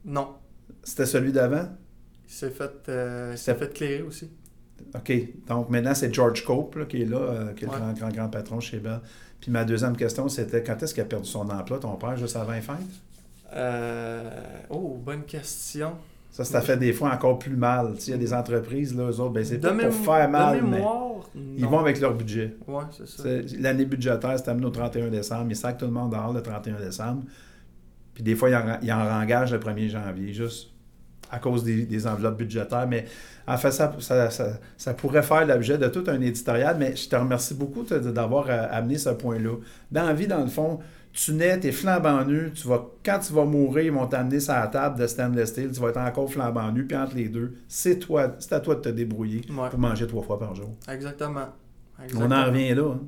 Non. 0.05 0.35
C'était 0.83 1.05
celui 1.07 1.31
d'avant? 1.31 1.67
Il 2.27 2.33
s'est 2.33 2.49
fait, 2.51 2.71
euh, 2.89 3.35
fait 3.35 3.73
clairer 3.73 4.01
aussi. 4.03 4.29
OK. 4.93 5.11
Donc 5.47 5.69
maintenant, 5.69 5.95
c'est 5.95 6.13
George 6.13 6.43
Cope 6.45 6.75
là, 6.75 6.85
qui 6.85 7.01
est 7.01 7.05
là, 7.05 7.17
euh, 7.17 7.53
qui 7.53 7.65
est 7.65 7.67
Ouais. 7.67 7.75
le 7.75 7.79
grand, 7.79 7.93
grand, 7.93 8.09
grand 8.09 8.29
patron 8.29 8.59
chez 8.59 8.77
Bell. 8.79 8.99
Puis 9.45 9.51
ma 9.51 9.63
deuxième 9.63 9.95
question, 9.95 10.27
c'était 10.27 10.63
quand 10.63 10.81
est-ce 10.81 10.91
qu'il 10.91 11.03
a 11.03 11.05
perdu 11.05 11.29
son 11.29 11.47
emploi, 11.51 11.77
ton 11.77 11.95
père, 11.97 12.17
juste 12.17 12.35
avant 12.35 12.53
les 12.53 12.61
fêtes? 12.61 12.77
Euh, 13.53 14.41
Oh, 14.71 14.97
bonne 15.05 15.21
question. 15.21 15.91
Ça, 16.31 16.43
ça 16.43 16.61
fait 16.61 16.77
des 16.77 16.91
fois 16.93 17.11
encore 17.13 17.37
plus 17.37 17.55
mal. 17.55 17.93
Il 18.07 18.09
y 18.09 18.13
a 18.13 18.17
des 18.17 18.33
entreprises, 18.33 18.95
là, 18.97 19.03
eux 19.03 19.19
autres, 19.19 19.33
ben, 19.33 19.45
c'est 19.45 19.59
pas 19.59 19.71
pour 19.71 19.93
faire 19.93 20.27
mal, 20.31 20.63
mais 20.63 20.81
ils 21.55 21.67
vont 21.67 21.77
avec 21.77 21.99
leur 22.01 22.15
budget. 22.15 22.55
Ouais, 22.67 22.85
c'est 22.89 23.07
ça. 23.07 23.23
L'année 23.59 23.85
budgétaire, 23.85 24.33
c'est 24.35 24.49
amené 24.49 24.65
au 24.65 24.71
31 24.71 25.09
décembre. 25.09 25.45
Ils 25.51 25.55
sacent 25.55 25.77
tout 25.77 25.85
le 25.85 25.91
monde 25.91 26.11
dehors 26.13 26.33
le 26.33 26.41
31 26.41 26.79
décembre. 26.79 27.21
Puis 28.15 28.23
des 28.23 28.33
fois, 28.33 28.49
ils 28.49 28.55
en, 28.55 28.79
ils 28.81 28.91
en 28.91 29.05
rengagent 29.07 29.53
le 29.53 29.59
1er 29.59 29.89
janvier, 29.89 30.33
juste 30.33 30.71
à 31.31 31.39
cause 31.39 31.63
des, 31.63 31.85
des 31.85 32.07
enveloppes 32.07 32.37
budgétaires. 32.37 32.87
Mais 32.87 33.05
en 33.47 33.57
fait, 33.57 33.71
ça, 33.71 33.93
ça, 33.99 34.29
ça- 34.29 34.59
ça 34.77 34.93
pourrait 34.93 35.23
faire 35.23 35.45
l'objet 35.45 35.77
de 35.77 35.87
tout 35.87 36.03
un 36.07 36.19
éditorial. 36.21 36.75
Mais 36.79 36.95
je 36.95 37.07
te 37.09 37.15
remercie 37.15 37.53
beaucoup 37.53 37.83
d'avoir 37.83 38.45
euh, 38.49 38.67
amené 38.71 38.97
ce 38.97 39.09
point-là. 39.09 39.55
Dans 39.91 40.05
la 40.05 40.13
vie, 40.13 40.27
dans 40.27 40.41
le 40.41 40.47
fond, 40.47 40.79
tu 41.13 41.31
nais, 41.33 41.59
tu 41.59 41.67
es 41.67 41.71
flambant 41.71 42.25
nu. 42.25 42.51
Tu 42.53 42.67
vas, 42.67 42.85
quand 43.05 43.19
tu 43.19 43.31
vas 43.33 43.45
mourir, 43.45 43.85
ils 43.85 43.91
vont 43.91 44.05
t'amener 44.07 44.39
sur 44.39 44.53
la 44.53 44.67
table 44.67 44.99
de 44.99 45.07
stainless 45.07 45.49
steel. 45.49 45.71
Tu 45.71 45.79
vas 45.79 45.89
être 45.89 45.97
encore 45.99 46.29
flambant 46.31 46.71
nu. 46.71 46.85
Puis 46.85 46.97
entre 46.97 47.15
les 47.15 47.29
deux, 47.29 47.55
c'est 47.67 47.99
toi, 47.99 48.35
c'est 48.39 48.53
à 48.53 48.59
toi 48.59 48.75
de 48.75 48.81
te 48.81 48.89
débrouiller 48.89 49.41
Ouais, 49.49 49.69
pour 49.69 49.79
manger 49.79 50.07
trois 50.07 50.23
fois 50.23 50.37
par 50.39 50.53
jour. 50.55 50.75
exactement. 50.89 51.47
On 52.17 52.29
en 52.31 52.45
revient 52.45 52.75
là. 52.75 52.91
hein. 52.95 52.99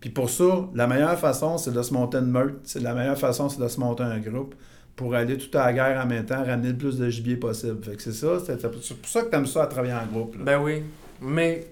Puis 0.00 0.10
pour 0.10 0.28
ça, 0.28 0.68
la 0.74 0.86
meilleure 0.86 1.18
façon, 1.18 1.56
c'est 1.56 1.72
de 1.72 1.80
se 1.80 1.94
monter 1.94 2.18
une 2.18 2.26
meute. 2.30 2.74
La 2.80 2.94
meilleure 2.94 3.16
façon, 3.18 3.48
c'est 3.48 3.60
de 3.60 3.68
se 3.68 3.80
monter 3.80 4.02
un 4.02 4.18
groupe 4.18 4.54
pour 4.96 5.14
aller 5.14 5.36
tout 5.38 5.56
à 5.58 5.66
la 5.66 5.72
guerre 5.72 6.04
en 6.04 6.06
même 6.06 6.24
temps, 6.24 6.44
ramener 6.44 6.70
le 6.70 6.76
plus 6.78 6.98
de 6.98 7.08
gibier 7.08 7.36
possible. 7.36 7.82
Fait 7.84 7.96
que 7.96 8.02
c'est 8.02 8.12
ça, 8.12 8.38
c'est 8.46 8.60
pour 8.70 8.82
ça 9.08 9.22
que 9.22 9.30
tu 9.30 9.36
aimes 9.36 9.46
ça 9.46 9.64
à 9.64 9.66
travailler 9.66 9.94
en 9.94 10.06
groupe. 10.06 10.36
là. 10.36 10.44
Ben 10.44 10.62
oui, 10.62 10.82
mais 11.20 11.66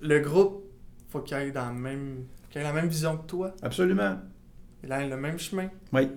le 0.00 0.20
groupe, 0.20 0.64
faut 1.08 1.20
qu'il 1.20 1.36
ait, 1.36 1.50
dans 1.50 1.68
le 1.70 1.78
même, 1.78 2.24
qu'il 2.50 2.60
ait 2.60 2.64
la 2.64 2.72
même 2.72 2.88
vision 2.88 3.16
que 3.16 3.26
toi. 3.26 3.54
Absolument. 3.62 4.18
Il 4.82 4.92
ait 4.92 5.08
le 5.08 5.16
même 5.16 5.38
chemin. 5.38 5.68
Oui. 5.92 6.10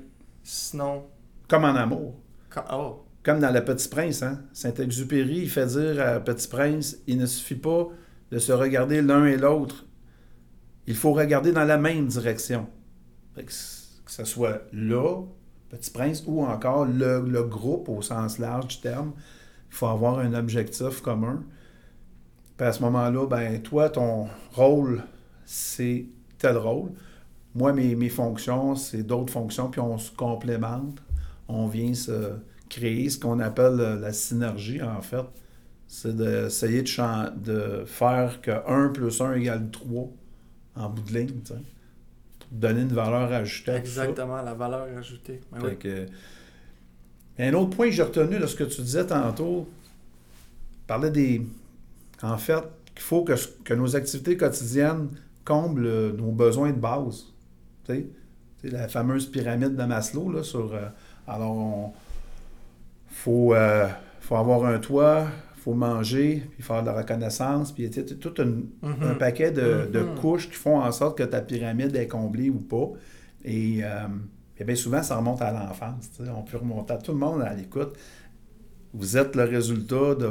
Sinon, 0.43 1.05
Comme 1.47 1.63
en 1.63 1.75
amour. 1.75 2.15
quand- 2.49 2.65
oh, 2.73 3.03
Comme 3.23 3.39
dans 3.39 3.51
Le 3.53 3.63
Petit 3.63 3.87
Prince, 3.89 4.23
hein? 4.23 4.41
Saint-Exupéry, 4.53 5.39
il 5.43 5.49
fait 5.49 5.65
dire 5.67 6.01
à 6.05 6.19
Petit 6.19 6.47
Prince, 6.47 6.97
il 7.07 7.17
ne 7.17 7.25
suffit 7.25 7.55
pas 7.55 7.87
de 8.31 8.39
se 8.39 8.51
regarder 8.51 9.01
l'un 9.01 9.25
et 9.25 9.37
l'autre. 9.37 9.85
Il 10.85 10.95
faut 10.95 11.11
regarder 11.13 11.51
dans 11.51 11.65
la 11.65 11.77
même 11.77 12.07
direction. 12.07 12.67
Fait 13.35 13.43
que, 13.43 13.47
que 13.51 14.11
ce 14.11 14.23
soit 14.25 14.61
là, 14.73 15.21
Petit 15.69 15.91
Prince, 15.91 16.23
ou 16.25 16.43
encore 16.43 16.85
le, 16.85 17.21
le 17.21 17.43
groupe 17.43 17.89
au 17.89 18.01
sens 18.01 18.39
large 18.39 18.67
du 18.67 18.77
terme, 18.81 19.13
il 19.69 19.75
faut 19.75 19.87
avoir 19.87 20.19
un 20.19 20.33
objectif 20.33 21.01
commun. 21.01 21.43
Puis 22.57 22.65
à 22.65 22.71
ce 22.71 22.81
moment-là, 22.83 23.27
ben 23.27 23.61
toi, 23.61 23.89
ton 23.89 24.27
rôle, 24.53 25.03
c'est 25.45 26.05
tel 26.37 26.57
rôle. 26.57 26.91
moi, 27.55 27.73
mes, 27.73 27.95
mes 27.95 28.09
fonctions, 28.09 28.75
c'est 28.75 29.03
d'autres 29.03 29.33
fonctions, 29.33 29.69
puis 29.69 29.81
on 29.81 29.97
se 29.97 30.11
complémente. 30.11 31.01
On 31.47 31.67
vient 31.67 31.93
se 31.93 32.33
créer 32.69 33.09
ce 33.09 33.19
qu'on 33.19 33.39
appelle 33.39 33.79
euh, 33.79 33.99
la 33.99 34.13
synergie, 34.13 34.81
en 34.81 35.01
fait. 35.01 35.25
C'est 35.87 36.15
d'essayer 36.15 36.83
de, 36.83 37.83
faire 37.85 38.41
que 38.41 38.51
1 38.67 38.89
plus 38.89 39.21
1 39.21 39.33
égale 39.35 39.71
3 39.71 40.09
en 40.75 40.89
bout 40.89 41.01
de 41.03 41.17
ligne, 41.17 41.39
donner 42.51 42.81
une 42.81 42.93
valeur 42.93 43.31
ajoutée 43.31 43.71
à 43.71 43.79
tout 43.79 43.87
ça. 43.87 44.03
Exactement, 44.03 44.41
la 44.41 44.53
valeur 44.53 44.87
ajoutée. 44.97 45.41
Ben 45.51 45.59
oui. 45.63 45.77
Que- 45.77 46.05
Un 47.39 47.53
autre 47.53 47.71
point 47.75 47.87
que 47.87 47.91
j'ai 47.91 48.03
retenu 48.03 48.39
de 48.39 48.45
ce 48.47 48.55
que 48.55 48.63
tu 48.63 48.81
disais 48.81 49.05
tantôt, 49.05 49.67
tu 50.71 50.79
parlais 50.87 51.11
des. 51.11 51.45
En 52.23 52.37
fait, 52.37 52.63
qu'il 52.93 53.03
faut 53.03 53.23
que, 53.23 53.33
que 53.63 53.73
nos 53.73 53.95
activités 53.95 54.37
quotidiennes 54.37 55.09
comblent 55.45 55.85
euh, 55.85 56.11
nos 56.13 56.31
besoins 56.31 56.71
de 56.71 56.79
base. 56.79 57.25
Tu 57.85 57.93
sais, 57.93 58.05
Tu 58.61 58.69
sais, 58.69 58.75
la 58.75 58.87
fameuse 58.87 59.27
pyramide 59.27 59.75
de 59.75 59.83
Maslow, 59.83 60.31
là, 60.31 60.41
sur. 60.43 60.73
euh, 60.73 60.87
alors, 61.27 61.51
on. 61.55 61.93
Faut, 63.09 63.53
euh, 63.53 63.87
faut 64.19 64.35
avoir 64.35 64.65
un 64.65 64.79
toit, 64.79 65.27
faut 65.67 65.73
manger, 65.73 66.43
puis 66.53 66.63
faire 66.63 66.81
de 66.81 66.85
la 66.87 66.93
reconnaissance, 66.93 67.73
puis 67.73 67.89
tu 67.89 67.95
sais, 68.07 68.15
tout 68.15 68.41
une- 68.41 68.69
un 68.83 69.15
paquet 69.15 69.51
de, 69.51 69.85
de 69.91 69.99
couches 70.15 70.47
qui 70.49 70.55
font 70.55 70.79
en 70.79 70.91
sorte 70.93 71.17
que 71.17 71.23
ta 71.23 71.41
pyramide 71.41 71.93
est 71.97 72.07
comblée 72.07 72.49
ou 72.49 72.59
pas. 72.59 72.87
Et, 73.43 73.79
euh, 73.83 74.07
et 74.57 74.63
bien 74.63 74.75
souvent, 74.75 75.03
ça 75.03 75.17
remonte 75.17 75.41
à 75.41 75.51
l'enfance. 75.51 76.09
tu 76.15 76.23
sais. 76.23 76.31
On 76.31 76.43
peut 76.43 76.55
remonter 76.57 76.93
à 76.93 76.97
tout 76.97 77.11
le 77.11 77.17
monde 77.17 77.41
à 77.41 77.53
l'écoute. 77.53 77.97
Vous 78.93 79.17
êtes 79.17 79.35
le 79.35 79.43
résultat 79.43 80.15
de 80.15 80.29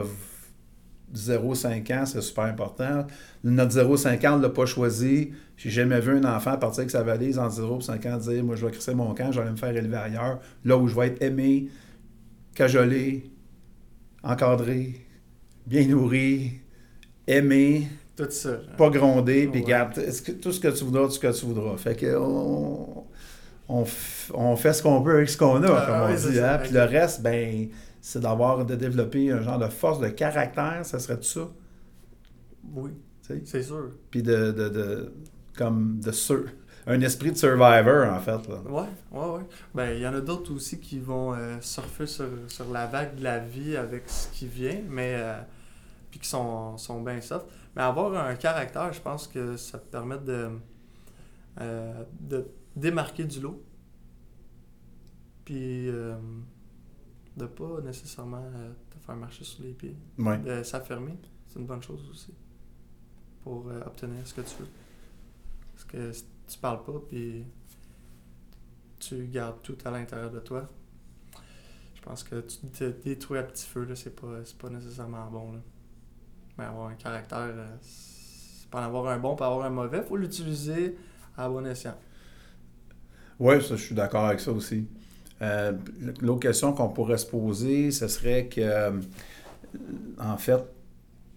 0-5 1.14 1.90
ans, 1.92 2.06
c'est 2.06 2.20
super 2.22 2.44
important. 2.44 3.06
Notre 3.44 3.72
0-5 3.72 4.26
ans, 4.26 4.34
on 4.34 4.38
ne 4.38 4.42
l'a 4.42 4.48
pas 4.48 4.64
choisi. 4.66 5.32
J'ai 5.58 5.70
jamais 5.70 6.00
vu 6.00 6.16
un 6.16 6.24
enfant 6.34 6.56
partir 6.56 6.80
avec 6.80 6.90
sa 6.90 7.02
valise 7.02 7.38
en 7.38 7.50
0 7.50 7.80
5 7.82 8.06
ans 8.06 8.16
dire 8.16 8.42
Moi, 8.42 8.56
je 8.56 8.64
vais 8.64 8.72
crisser 8.72 8.94
mon 8.94 9.12
camp, 9.14 9.30
je 9.32 9.36
vais 9.36 9.42
aller 9.42 9.52
me 9.52 9.56
faire 9.56 9.76
élever 9.76 9.96
ailleurs, 9.96 10.40
là 10.64 10.78
où 10.78 10.88
je 10.88 10.94
vais 10.94 11.08
être 11.08 11.22
aimé, 11.22 11.68
cajolé, 12.54 13.30
encadré, 14.22 15.05
bien 15.66 15.86
nourri, 15.86 16.52
aimé, 17.26 17.88
Tout 18.16 18.26
ça. 18.30 18.58
pas 18.78 18.88
grondé, 18.90 19.46
puis 19.48 19.60
Ouais. 19.62 19.66
garde 19.66 19.94
tout 20.40 20.52
ce 20.52 20.60
que 20.60 20.68
tu 20.68 20.84
voudras, 20.84 21.04
tout 21.06 21.10
ce 21.12 21.18
que 21.20 21.38
tu 21.38 21.46
voudras. 21.46 21.76
Fait 21.76 21.96
que 21.96 22.16
on, 22.16 23.04
on, 23.68 23.84
fait 24.56 24.72
ce 24.72 24.82
qu'on 24.82 25.02
peut 25.02 25.16
avec 25.16 25.28
ce 25.28 25.36
qu'on 25.36 25.62
a, 25.62 25.68
Ah, 25.70 25.86
comme 25.86 26.00
on 26.10 26.14
oui, 26.26 26.32
dit. 26.32 26.38
hein. 26.40 26.58
Puis 26.62 26.72
le 26.72 26.82
reste, 26.84 27.20
ben, 27.22 27.68
c'est 28.00 28.20
d'avoir, 28.20 28.64
de 28.64 28.76
développer 28.76 29.30
un 29.32 29.42
genre 29.42 29.58
de 29.58 29.68
force 29.68 30.00
de 30.00 30.08
caractère, 30.08 30.80
ça 30.84 30.98
serait 30.98 31.16
tout 31.16 31.24
ça. 31.24 31.48
Oui, 32.74 32.90
c'est 33.44 33.62
sûr. 33.62 33.90
Puis 34.10 34.22
de, 34.22 34.52
de, 34.52 34.68
de- 34.68 35.12
comme 35.56 35.98
de 36.00 36.12
sur, 36.12 36.44
un 36.86 37.00
esprit 37.00 37.32
de 37.32 37.36
survivor, 37.36 38.06
en 38.12 38.20
fait. 38.20 38.48
Là. 38.48 38.60
Ouais, 38.68 38.82
ouais, 39.12 39.26
ouais. 39.38 39.42
Ben, 39.74 39.90
il 39.96 40.00
y 40.02 40.06
en 40.06 40.14
a 40.14 40.20
d'autres 40.20 40.54
aussi 40.54 40.78
qui 40.78 41.00
vont 41.00 41.34
euh, 41.34 41.56
surfer 41.60 42.06
sur, 42.06 42.26
sur 42.46 42.70
la 42.72 42.86
vague 42.86 43.16
de 43.16 43.24
la 43.24 43.38
vie 43.40 43.76
avec 43.76 44.04
ce 44.08 44.28
qui 44.28 44.46
vient, 44.46 44.78
mais. 44.88 45.14
euh, 45.18 45.38
puis 46.16 46.24
qui 46.24 46.28
sont, 46.28 46.78
sont 46.78 47.02
bien 47.02 47.20
soft. 47.20 47.46
Mais 47.74 47.82
avoir 47.82 48.14
un 48.26 48.34
caractère, 48.36 48.90
je 48.92 49.00
pense 49.00 49.26
que 49.28 49.56
ça 49.56 49.78
te 49.78 49.86
permet 49.86 50.18
de. 50.18 50.50
euh, 51.60 52.04
de 52.20 52.46
démarquer 52.74 53.24
du 53.24 53.40
lot. 53.40 53.62
Puis. 55.44 55.88
euh, 55.88 56.16
de 57.36 57.44
pas 57.44 57.82
nécessairement 57.82 58.42
euh, 58.54 58.72
te 58.88 58.98
faire 59.04 59.14
marcher 59.16 59.44
sur 59.44 59.62
les 59.62 59.74
pieds. 59.74 59.94
Ouais. 60.16 60.38
De 60.38 60.62
s'affirmer, 60.62 61.18
c'est 61.46 61.58
une 61.58 61.66
bonne 61.66 61.82
chose 61.82 62.08
aussi. 62.10 62.32
Pour 63.42 63.68
euh, 63.68 63.82
obtenir 63.84 64.26
ce 64.26 64.32
que 64.32 64.40
tu 64.40 64.56
veux. 64.60 64.68
Parce 65.74 65.84
que 65.84 66.12
si 66.12 66.24
tu 66.48 66.58
parles 66.58 66.82
pas, 66.82 66.98
puis 67.06 67.44
tu 68.98 69.26
gardes 69.26 69.60
tout 69.62 69.76
à 69.84 69.90
l'intérieur 69.90 70.30
de 70.30 70.40
toi, 70.40 70.66
je 71.94 72.00
pense 72.00 72.24
que 72.24 72.40
tu 72.40 72.56
te 72.68 72.84
détruis 72.84 73.38
à 73.38 73.42
petit 73.42 73.66
feu, 73.66 73.84
là, 73.84 73.94
c'est 73.94 74.18
pas, 74.18 74.42
c'est 74.42 74.56
pas 74.56 74.70
nécessairement 74.70 75.30
bon. 75.30 75.52
Là. 75.52 75.60
Mais 76.58 76.64
avoir 76.64 76.88
un 76.88 76.94
caractère, 76.94 77.38
euh, 77.38 77.66
c'est 77.82 78.68
pas 78.70 78.80
en 78.80 78.84
avoir 78.84 79.08
un 79.08 79.18
bon, 79.18 79.36
pas 79.36 79.46
avoir 79.46 79.66
un 79.66 79.70
mauvais, 79.70 80.02
faut 80.02 80.16
l'utiliser 80.16 80.96
à 81.36 81.48
bon 81.48 81.64
escient. 81.66 81.94
Oui, 83.38 83.60
ça, 83.62 83.76
je 83.76 83.82
suis 83.82 83.94
d'accord 83.94 84.24
avec 84.26 84.40
ça 84.40 84.50
aussi. 84.52 84.86
Euh, 85.42 85.72
L'autre 86.22 86.40
question 86.40 86.72
qu'on 86.72 86.88
pourrait 86.88 87.18
se 87.18 87.26
poser, 87.26 87.90
ce 87.90 88.08
serait 88.08 88.46
que, 88.46 88.60
euh, 88.62 88.90
en 90.18 90.38
fait, 90.38 90.60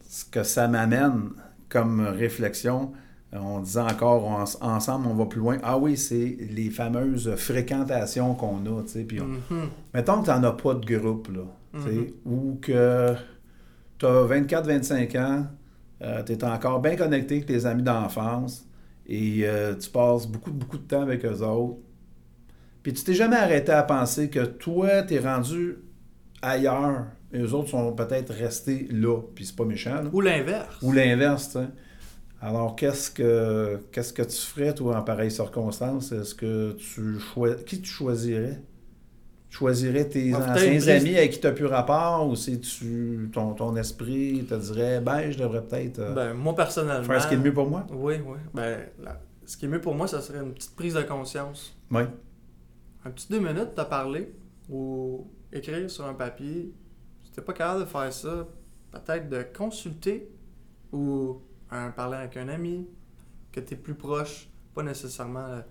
ce 0.08 0.24
que 0.24 0.44
ça 0.44 0.68
m'amène 0.70 1.32
comme 1.68 2.00
réflexion, 2.02 2.94
on 3.34 3.60
disait 3.60 3.82
encore, 3.82 4.24
on- 4.26 4.66
ensemble, 4.66 5.08
on 5.08 5.14
va 5.14 5.26
plus 5.26 5.40
loin. 5.42 5.58
Ah 5.62 5.78
oui, 5.78 5.98
c'est 5.98 6.38
les 6.50 6.70
fameuses 6.70 7.36
fréquentations 7.36 8.34
qu'on 8.36 8.66
a, 8.66 8.82
tu 8.84 8.88
sais. 8.88 9.04
Puis 9.04 9.20
on- 9.22 9.26
Mhm. 9.26 9.70
mettons 9.94 10.22
que 10.22 10.26
tu 10.26 10.32
n'en 10.32 10.44
as 10.46 10.54
pas 10.54 10.74
de 10.74 10.98
groupe, 10.98 11.28
là, 11.28 11.42
Mhm. 11.74 12.08
ou 12.26 12.58
que 12.62 13.14
tu 14.00 14.06
as 14.06 14.26
24-25 14.26 15.20
ans, 15.20 15.48
tu 16.26 16.32
es 16.32 16.44
encore 16.44 16.82
bien 16.82 16.96
connecté 16.96 17.36
avec 17.36 17.46
tes 17.46 17.66
amis 17.66 17.84
d'enfance 17.84 18.66
et 19.06 19.42
euh, 19.44 19.76
tu 19.76 19.90
passes 19.90 20.28
beaucoup, 20.28 20.52
beaucoup 20.52 20.78
de 20.78 20.84
temps 20.84 21.02
avec 21.02 21.26
eux 21.26 21.42
autres. 21.42 21.80
Puis 22.84 22.94
tu 22.94 23.04
t'es 23.04 23.14
jamais 23.14 23.36
arrêté 23.36 23.72
à 23.72 23.84
penser 23.84 24.30
que 24.30 24.46
toi, 24.46 25.02
tu 25.04 25.16
es 25.16 25.20
rendu 25.20 25.80
ailleurs 26.42 27.08
et 27.34 27.40
eux 27.40 27.54
autres 27.54 27.70
sont 27.70 27.92
peut-être 27.94 28.32
restés 28.34 28.88
là, 28.92 29.20
puis 29.36 29.46
c'est 29.46 29.56
pas 29.56 29.66
méchant. 29.66 29.96
là. 29.96 30.10
Ou 30.14 30.22
l'inverse. 30.22 30.78
Ou 30.82 30.92
l'inverse, 30.92 31.48
tu 31.48 31.60
sais. 31.60 31.68
Alors, 32.42 32.76
qu'est-ce 32.76 33.12
que 33.12 33.80
qu'est-ce 33.92 34.14
que 34.14 34.22
tu 34.22 34.38
ferais, 34.38 34.74
toi, 34.74 34.98
en 34.98 35.02
pareille 35.04 35.32
circonstance? 35.32 36.14
Est-ce 36.14 36.34
que 36.34 36.72
tu 36.74 37.20
choisis... 37.20 37.64
Qui 37.66 37.82
tu 37.82 37.90
choisirais? 37.90 38.62
Tu 39.50 39.58
choisirais 39.58 40.08
tes 40.08 40.32
Ah, 40.34 40.54
anciens 40.54 40.88
amis 40.96 41.18
avec 41.18 41.32
qui 41.32 41.40
tu 41.40 41.48
n'as 41.48 41.54
plus 41.54 41.66
rapport 41.66 42.28
ou 42.28 42.36
si 42.36 42.60
tu 42.60 43.30
ton, 43.34 43.54
ton 43.54 43.76
esprit 43.76 44.46
te 44.48 44.54
dirait 44.54 45.02
ben 45.02 45.32
je 45.32 45.40
devrais 45.40 45.64
peut-être 45.64 45.98
euh, 46.00 46.14
Ben, 46.14 46.34
moi, 46.36 46.56
personnellement. 46.56 47.04
faire 47.04 47.22
ce 47.22 47.28
qui 47.28 47.34
est 47.34 47.38
mieux 47.38 47.54
pour 47.54 47.68
moi? 47.68 47.86
Oui, 47.92 48.16
oui. 48.26 48.38
Ben, 48.54 48.86
la- 49.00 49.20
ce 49.46 49.58
qui 49.58 49.66
est 49.66 49.68
mieux 49.68 49.82
pour 49.82 49.96
moi, 49.96 50.08
ça 50.08 50.22
serait 50.22 50.40
une 50.40 50.54
petite 50.54 50.76
prise 50.76 50.94
de 50.94 51.02
conscience. 51.02 51.76
Oui. 51.90 52.04
Un 53.06 53.10
petit 53.10 53.28
deux 53.32 53.40
minutes, 53.40 53.70
t'as 53.76 53.86
parlé 53.86 54.32
ou 54.70 55.28
écrire 55.52 55.90
sur 55.90 56.06
un 56.06 56.14
papier. 56.14 56.72
Si 57.24 57.32
t'es 57.32 57.42
pas 57.42 57.54
capable 57.54 57.80
de 57.82 57.86
faire 57.86 58.14
ça, 58.14 58.48
peut-être 58.92 59.30
de 59.30 59.44
consulter 59.58 60.30
ou 60.92 61.42
parler 61.96 62.18
avec 62.18 62.38
un 62.38 62.50
ami 62.50 62.88
que 63.52 63.60
t'es 63.62 63.76
plus 63.76 63.96
proche, 63.96 64.48
pas 64.76 64.84
nécessairement 64.84 65.40
euh, 65.48 65.62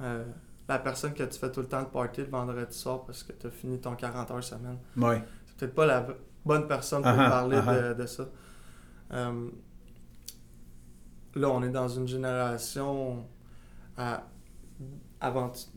euh, 0.00 0.24
la 0.68 0.78
personne 0.78 1.14
que 1.14 1.22
tu 1.22 1.38
fais 1.38 1.50
tout 1.50 1.60
le 1.60 1.66
temps 1.66 1.80
le 1.80 1.86
party 1.86 2.20
le 2.22 2.26
vendredi 2.28 2.76
soir 2.76 3.04
parce 3.04 3.22
que 3.22 3.32
t'as 3.32 3.50
fini 3.50 3.80
ton 3.80 3.94
40 3.94 4.30
heures 4.30 4.44
semaine. 4.44 4.78
Oui. 4.96 5.16
C'est 5.46 5.56
peut-être 5.56 5.74
pas 5.74 5.86
la 5.86 6.06
bonne 6.44 6.68
personne 6.68 7.02
pour 7.02 7.10
Ah 7.10 7.26
ah, 7.26 7.30
parler 7.30 7.58
ah 7.66 7.94
de, 7.94 8.02
de 8.02 8.06
ça. 8.06 8.28
Euh, 9.12 9.48
là, 11.34 11.50
on 11.50 11.62
est 11.62 11.70
dans 11.70 11.88
une 11.88 12.06
génération 12.06 13.26
à 13.96 14.24
tu 15.20 15.26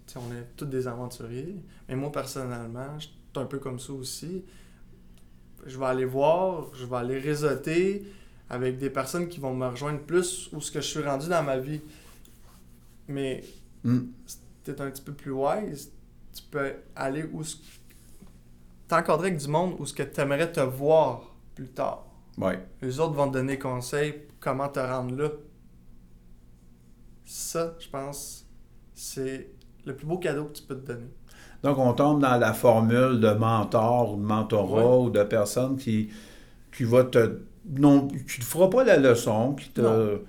sais, 0.06 0.20
on 0.20 0.32
est 0.36 0.46
tous 0.56 0.66
des 0.66 0.88
aventuriers. 0.88 1.56
Mais 1.90 1.96
moi, 1.96 2.12
personnellement, 2.12 3.00
je 3.00 3.06
suis 3.06 3.14
un 3.36 3.46
peu 3.46 3.58
comme 3.58 3.80
ça 3.80 3.94
aussi. 3.94 4.46
Je 5.66 5.80
vais 5.80 5.86
aller 5.86 6.06
voir, 6.06 6.68
je 6.76 6.86
vais 6.86 6.98
aller 6.98 7.18
réseauter 7.18 8.06
avec 8.50 8.78
des 8.78 8.90
personnes 8.90 9.28
qui 9.28 9.40
vont 9.40 9.56
me 9.56 9.66
rejoindre 9.68 10.02
plus 10.02 10.50
où 10.54 10.62
ce 10.62 10.72
que 10.72 10.82
je 10.82 10.86
suis 10.86 11.02
rendu 11.02 11.28
dans 11.28 11.42
ma 11.42 11.58
vie. 11.58 11.82
Mais 13.08 13.44
Mm. 13.84 14.00
Si 14.64 14.72
t'es 14.74 14.82
un 14.82 14.92
petit 14.92 15.02
peu 15.02 15.14
plus 15.14 15.32
wise, 15.32 15.92
tu 16.34 16.44
peux 16.50 16.74
aller 16.96 17.24
où 17.24 17.42
t'encadrer 18.88 19.30
avec 19.30 19.40
du 19.40 19.48
monde 19.48 19.76
où 19.80 19.86
ce 19.86 19.94
que 19.94 20.04
tu 20.04 20.22
aimerais 20.22 20.52
te 20.52 20.60
voir 20.60 21.36
plus 21.56 21.70
tard. 21.70 22.06
Oui. 22.38 22.54
Les 22.82 23.00
autres 23.00 23.14
vont 23.14 23.28
te 23.28 23.34
donner 23.34 23.58
conseils 23.58 24.14
pour 24.14 24.40
comment 24.40 24.70
te 24.70 24.80
rendre 24.80 25.16
là. 25.16 25.30
Ça, 27.26 27.76
je 27.80 27.90
pense, 27.90 28.46
c'est 28.94 29.50
le 29.86 29.96
plus 29.96 30.06
beau 30.06 30.18
cadeau 30.18 30.46
que 30.46 30.54
tu 30.54 30.64
peux 30.64 30.76
te 30.76 30.86
donner. 30.92 31.08
Donc, 31.64 31.78
on 31.78 31.94
tombe 31.94 32.22
dans 32.22 32.38
la 32.38 32.54
formule 32.54 33.20
de 33.20 33.32
mentor 33.32 34.14
ou 34.14 34.18
de 34.18 34.26
mentorat 34.26 35.00
ou 35.00 35.10
de 35.10 35.24
personne 35.24 35.78
qui, 35.78 36.10
qui 36.76 36.84
va 36.84 37.04
te. 37.04 37.40
Non, 37.66 38.08
qui 38.08 38.40
te 38.40 38.44
fera 38.44 38.70
pas 38.70 38.84
la 38.84 38.98
leçon, 38.98 39.54
qui 39.54 39.70
te, 39.70 39.82
Non. 39.82 40.20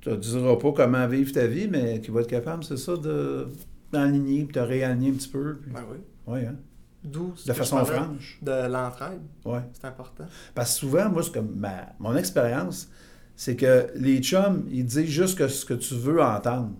te 0.00 0.10
dira 0.10 0.58
pas 0.58 0.72
comment 0.72 1.06
vivre 1.06 1.32
ta 1.32 1.46
vie, 1.46 1.68
mais 1.68 2.00
qui 2.00 2.10
va 2.10 2.22
être 2.22 2.26
capable, 2.26 2.64
c'est 2.64 2.76
ça, 2.76 2.96
de 2.96 3.46
d'aligner, 3.92 4.44
puis 4.44 4.54
de 4.54 4.60
réaligner 4.60 5.10
un 5.10 5.14
petit 5.14 5.28
peu. 5.28 5.56
puis- 5.62 5.72
Ben 5.72 5.84
oui. 5.90 5.98
Oui, 6.26 6.44
hein? 6.46 6.56
D'où 7.02 7.32
De 7.46 7.52
façon 7.54 7.82
franche. 7.84 8.38
De 8.42 8.66
l'entraide, 8.68 9.20
Ouais. 9.44 9.60
c'est 9.72 9.86
important. 9.86 10.24
Parce 10.54 10.74
que 10.74 10.80
souvent, 10.80 11.08
moi, 11.08 11.22
comme 11.32 11.54
ma- 11.56 11.88
mon 11.98 12.14
expérience, 12.14 12.88
c'est 13.36 13.56
que 13.56 13.86
les 13.96 14.20
chums, 14.22 14.64
ils 14.70 14.84
disent 14.84 15.06
juste 15.08 15.38
que 15.38 15.48
ce 15.48 15.64
que 15.64 15.74
tu 15.74 15.94
veux 15.94 16.22
entendre. 16.22 16.72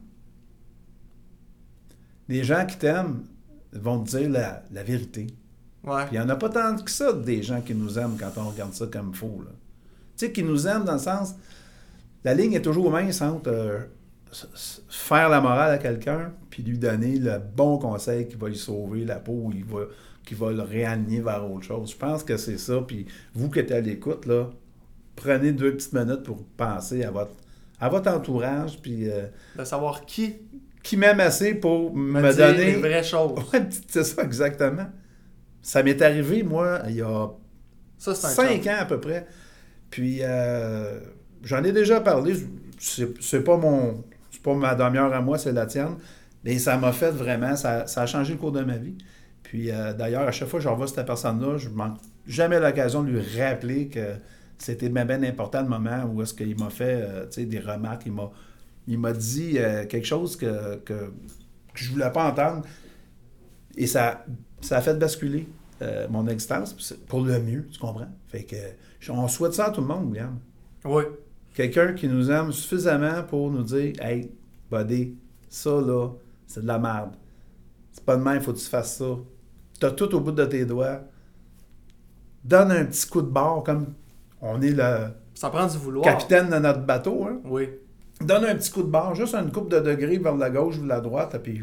Les 2.29 2.44
gens 2.44 2.64
qui 2.66 2.77
t'aiment 2.77 3.23
vont 3.73 4.03
te 4.03 4.11
dire 4.16 4.31
la, 4.31 4.62
la 4.70 4.83
vérité. 4.83 5.27
Ouais. 5.85 6.05
Puis 6.07 6.16
il 6.16 6.18
n'y 6.18 6.25
en 6.25 6.29
a 6.29 6.37
pas 6.37 6.49
tant 6.51 6.77
que 6.77 6.90
ça 6.90 7.12
des 7.12 7.42
gens 7.42 7.61
qui 7.61 7.75
nous 7.75 7.99
aiment 7.99 8.16
quand 8.18 8.31
on 8.37 8.51
regarde 8.51 8.75
ça 8.75 8.87
comme 8.87 9.14
faux. 9.14 9.42
Tu 10.16 10.27
sais, 10.27 10.33
qui 10.33 10.42
nous 10.42 10.66
aiment 10.66 10.85
dans 10.85 10.92
le 10.92 10.99
sens. 10.99 11.35
La 12.25 12.35
ligne 12.35 12.53
est 12.53 12.62
toujours 12.62 12.90
mince 12.90 13.23
entre 13.23 13.49
euh, 13.49 13.79
faire 14.88 15.28
la 15.28 15.40
morale 15.40 15.72
à 15.72 15.78
quelqu'un, 15.78 16.32
puis 16.50 16.62
lui 16.62 16.78
donner 16.78 17.18
le 17.18 17.38
bon 17.38 17.78
conseil 17.78 18.28
qui 18.28 18.36
va 18.36 18.48
lui 18.48 18.56
sauver 18.56 19.04
la 19.04 19.16
peau, 19.18 19.50
il 19.54 19.64
va, 19.64 19.80
qui 20.24 20.34
va 20.34 20.52
le 20.52 20.62
réaligner 20.62 21.20
vers 21.20 21.50
autre 21.50 21.64
chose. 21.64 21.90
Je 21.92 21.96
pense 21.96 22.22
que 22.22 22.36
c'est 22.36 22.58
ça. 22.58 22.80
Puis 22.86 23.06
vous 23.34 23.50
qui 23.50 23.58
êtes 23.58 23.72
à 23.72 23.80
l'écoute, 23.80 24.26
là, 24.26 24.50
prenez 25.16 25.52
deux 25.52 25.72
petites 25.74 25.92
minutes 25.92 26.22
pour 26.22 26.44
penser 26.56 27.04
à 27.04 27.10
votre, 27.10 27.34
à 27.80 27.88
votre 27.88 28.10
entourage, 28.10 28.80
puis... 28.80 29.10
euh, 29.10 29.26
De 29.58 29.64
savoir 29.64 30.04
qui 30.06 30.36
qui 30.82 30.96
m'aime 30.96 31.20
assez 31.20 31.54
pour 31.54 31.94
me, 31.94 32.34
donner... 32.34 32.72
les 32.72 32.76
vraies 32.76 33.02
choses. 33.02 33.32
Ouais, 33.52 33.68
c'est 33.88 34.04
ça, 34.04 34.22
exactement. 34.22 34.86
Ça 35.62 35.82
m'est 35.82 36.00
arrivé, 36.00 36.42
moi, 36.42 36.80
il 36.88 36.96
y 36.96 37.02
a 37.02 37.28
Ça, 37.98 38.14
cinq 38.14 38.66
ans 38.66 38.76
à 38.78 38.86
peu 38.86 38.98
près. 38.98 39.26
Puis, 39.90 40.20
euh, 40.22 41.00
j'en 41.42 41.62
ai 41.64 41.72
déjà 41.72 42.00
parlé. 42.00 42.34
C'est 42.78 43.44
pas 43.44 43.56
mon... 43.58 44.02
C'est 44.40 44.44
pas 44.44 44.55
ma 44.55 44.74
demi-heure 44.74 45.12
à 45.12 45.20
moi, 45.20 45.37
c'est 45.37 45.53
la 45.53 45.66
tienne. 45.66 45.96
Mais 46.44 46.59
ça 46.59 46.79
m'a 46.79 46.92
fait 46.92 47.11
vraiment... 47.11 47.57
Ça, 47.57 47.85
a 47.94 48.07
changé 48.07 48.33
le 48.33 48.38
cours 48.38 48.53
de 48.53 48.62
ma 48.62 48.79
vie. 48.79 48.96
Puis, 49.42 49.70
euh, 49.70 49.92
d'ailleurs, 49.92 50.22
à 50.22 50.33
chaque 50.33 50.48
fois 50.48 50.61
que 50.61 50.64
je 50.64 50.68
revois 50.68 50.87
cette 50.87 51.05
personne-là, 51.05 51.59
je 51.59 51.68
manque 51.68 51.98
jamais 52.26 52.59
l'occasion 52.59 53.03
de 53.03 53.11
lui 53.11 53.20
rappeler 53.38 53.88
que 53.88 54.14
c'était 54.57 54.88
bien, 54.88 55.05
bien 55.05 55.22
important 55.24 55.61
le 55.61 55.68
moment 55.68 56.05
où 56.05 56.22
est-ce 56.22 56.33
qu'il 56.33 56.59
m'a 56.59 56.70
fait 56.70 57.03
euh, 57.03 57.26
des 57.37 57.59
remarques. 57.59 58.07
Il 58.87 58.98
m'a, 58.98 59.12
dit 59.12 59.59
euh, 59.59 59.85
quelque 59.85 60.07
chose 60.07 60.37
que, 60.37 60.76
que, 60.76 60.94
que 60.94 61.11
je 61.74 61.90
voulais 61.90 62.11
pas 62.11 62.31
entendre. 62.31 62.62
Et 63.76 63.87
ça, 63.87 64.24
ça 64.62 64.79
a 64.79 64.81
fait 64.81 64.94
basculer 64.94 65.48
mon 66.11 66.26
existence 66.29 66.74
pour 67.09 67.22
le 67.22 67.40
mieux, 67.40 67.66
tu 67.72 67.79
comprends? 67.79 68.11
Fait 68.29 68.44
que 68.44 68.57
on 69.09 69.26
souhaite 69.29 69.55
ça 69.55 69.68
à 69.68 69.70
tout 69.70 69.81
le 69.81 69.87
monde, 69.87 70.11
William. 70.11 70.38
Oui. 70.85 71.05
Quelqu'un 71.54 71.92
qui 71.94 72.08
nous 72.08 72.30
aime 72.30 72.52
suffisamment 72.52 73.22
pour 73.24 73.50
nous 73.50 73.62
dire 73.62 73.92
Hey, 74.00 74.30
buddy, 74.70 75.16
ça 75.48 75.70
là, 75.80 76.08
c'est 76.46 76.62
de 76.62 76.66
la 76.66 76.78
merde. 76.78 77.10
C'est 77.92 78.04
pas 78.04 78.16
de 78.16 78.22
même, 78.22 78.40
faut 78.40 78.52
que 78.52 78.58
tu 78.58 78.66
fasses 78.66 78.96
ça. 78.98 79.16
T'as 79.80 79.90
tout 79.90 80.14
au 80.14 80.20
bout 80.20 80.32
de 80.32 80.44
tes 80.44 80.64
doigts. 80.64 81.00
Donne 82.44 82.70
un 82.72 82.84
petit 82.86 83.06
coup 83.08 83.20
de 83.22 83.28
barre 83.28 83.62
comme 83.64 83.94
on 84.40 84.60
est 84.62 84.70
le 84.70 85.08
Ça 85.34 85.50
prend 85.50 85.66
du 85.66 85.76
vouloir. 85.76 86.04
capitaine 86.04 86.48
de 86.50 86.56
notre 86.58 86.80
bateau. 86.86 87.24
Hein? 87.24 87.40
Oui. 87.44 87.68
Donne 88.20 88.44
un 88.44 88.54
petit 88.54 88.70
coup 88.70 88.82
de 88.82 88.88
barre, 88.90 89.14
juste 89.14 89.34
une 89.34 89.50
coupe 89.50 89.70
de 89.70 89.80
degrés 89.80 90.18
vers 90.18 90.36
la 90.36 90.50
gauche 90.50 90.78
ou 90.78 90.84
la 90.86 91.00
droite, 91.00 91.34
et 91.34 91.38
puis 91.38 91.62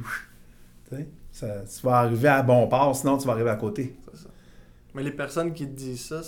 ça- 1.31 1.61
tu 1.61 1.85
vas 1.85 1.97
arriver 1.99 2.27
à 2.29 2.41
bon 2.41 2.67
port, 2.67 2.95
sinon 2.95 3.17
tu 3.17 3.27
vas 3.27 3.33
arriver 3.33 3.49
à 3.51 3.55
côté. 3.55 3.95
C'est 4.11 4.23
ça. 4.23 4.29
Mais 4.95 5.03
les 5.03 5.11
personnes 5.11 5.53
qui 5.53 5.65
te 5.67 5.73
disent 5.75 6.05
ça, 6.05 6.21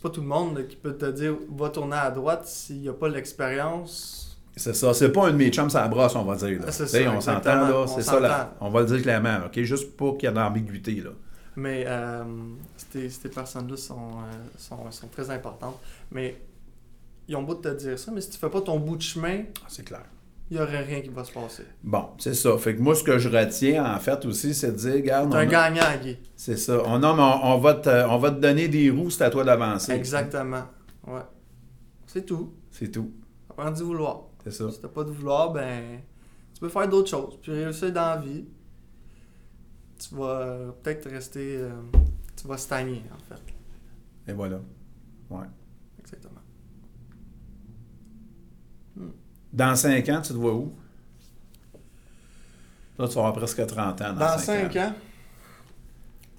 c'est 0.00 0.08
pas 0.08 0.14
tout 0.14 0.22
le 0.22 0.26
monde 0.28 0.56
là, 0.56 0.62
qui 0.62 0.76
peut 0.76 0.96
te 0.96 1.04
dire 1.10 1.34
va 1.54 1.68
tourner 1.68 1.96
à 1.96 2.10
droite 2.10 2.46
s'il 2.46 2.80
n'y 2.80 2.88
a 2.88 2.94
pas 2.94 3.08
l'expérience. 3.10 4.38
C'est 4.56 4.74
ça, 4.74 4.94
c'est 4.94 5.10
pas 5.12 5.26
un 5.28 5.32
de 5.32 5.36
mes 5.36 5.50
chums 5.50 5.68
à 5.74 5.82
la 5.82 5.88
brosse, 5.88 6.16
on 6.16 6.24
va 6.24 6.36
dire. 6.36 6.58
là. 6.58 6.66
Ah, 6.68 6.72
ça, 6.72 6.84
on 7.12 7.20
s'entend, 7.20 7.54
là, 7.54 7.72
On 7.80 7.86
c'est 7.86 8.02
ça, 8.02 8.18
là. 8.18 8.56
on 8.60 8.70
va 8.70 8.80
le 8.80 8.86
dire 8.86 9.02
clairement, 9.02 9.40
OK? 9.46 9.60
Juste 9.60 9.96
pour 9.96 10.16
qu'il 10.16 10.26
y 10.28 10.30
ait 10.30 10.34
de 10.34 10.38
l'ambiguïté, 10.40 10.94
là. 11.02 11.10
Mais 11.56 11.84
euh, 11.86 12.24
ces, 12.92 13.10
ces 13.10 13.28
personnes-là 13.28 13.76
sont, 13.76 13.94
euh, 14.10 14.32
sont, 14.56 14.90
sont 14.90 15.08
très 15.08 15.28
importantes. 15.30 15.78
Mais 16.10 16.40
ils 17.28 17.36
ont 17.36 17.42
beau 17.42 17.54
de 17.54 17.60
te 17.60 17.74
dire 17.76 17.98
ça, 17.98 18.10
mais 18.10 18.22
si 18.22 18.30
tu 18.30 18.38
fais 18.38 18.48
pas 18.48 18.60
ton 18.62 18.78
bout 18.78 18.96
de 18.96 19.02
chemin, 19.02 19.42
Ah, 19.62 19.66
C'est 19.68 19.84
clair. 19.84 20.04
Il 20.50 20.56
n'y 20.56 20.62
aurait 20.62 20.82
rien 20.82 21.00
qui 21.00 21.08
va 21.10 21.22
se 21.24 21.32
passer. 21.32 21.62
Bon, 21.84 22.08
c'est 22.18 22.34
ça. 22.34 22.58
Fait 22.58 22.74
que 22.74 22.80
moi, 22.82 22.94
ce 22.96 23.04
que 23.04 23.18
je 23.18 23.28
retiens, 23.28 23.94
en 23.94 23.98
fait, 24.00 24.24
aussi, 24.26 24.52
c'est 24.54 24.72
de 24.72 24.76
dire, 24.76 24.94
regarde, 24.94 25.30
on 25.32 25.36
un 25.36 25.38
a- 25.40 25.46
gagnant, 25.46 25.82
Guy. 26.02 26.18
c'est 26.34 26.56
ça. 26.56 26.82
On, 26.86 26.98
non, 26.98 27.14
mais 27.14 27.22
on, 27.22 27.54
on 27.54 27.58
va 27.58 27.74
te, 27.74 27.88
on 28.08 28.18
va 28.18 28.30
te 28.32 28.40
donner 28.40 28.66
des 28.68 28.90
roues, 28.90 29.10
c'est 29.10 29.24
à 29.24 29.30
toi 29.30 29.44
d'avancer. 29.44 29.92
Exactement. 29.92 30.64
Ouais. 31.06 31.20
C'est 32.06 32.26
tout. 32.26 32.52
C'est 32.70 32.90
tout. 32.90 33.12
Ça 33.48 33.54
prend 33.54 33.70
du 33.70 33.82
vouloir. 33.82 34.22
C'est 34.42 34.50
ça. 34.52 34.70
Si 34.70 34.80
t'as 34.80 34.88
pas 34.88 35.04
de 35.04 35.10
vouloir, 35.10 35.52
ben 35.52 36.00
tu 36.54 36.60
peux 36.60 36.68
faire 36.68 36.88
d'autres 36.88 37.10
choses. 37.10 37.38
Puis 37.40 37.52
réussir 37.52 37.92
dans 37.92 38.00
la 38.00 38.16
vie, 38.16 38.44
tu 39.98 40.14
vas 40.16 40.24
euh, 40.40 40.70
peut-être 40.82 41.08
rester. 41.10 41.56
euh, 41.58 41.70
tu 42.40 42.48
vas 42.48 42.56
stagner, 42.56 43.02
en 43.14 43.18
fait. 43.34 43.40
Et 44.26 44.34
voilà. 44.34 44.60
Ouais. 45.30 45.46
Exactement. 46.00 46.40
Dans 49.52 49.74
5 49.74 50.08
ans, 50.10 50.20
tu 50.22 50.28
te 50.32 50.38
vois 50.38 50.52
où? 50.54 50.72
Là, 52.98 53.08
tu 53.08 53.14
vas 53.14 53.20
avoir 53.20 53.32
presque 53.32 53.66
30 53.66 54.00
ans. 54.02 54.12
Dans, 54.12 54.14
Dans 54.14 54.38
5 54.38 54.72
5 54.72 54.76
ans. 54.76 54.92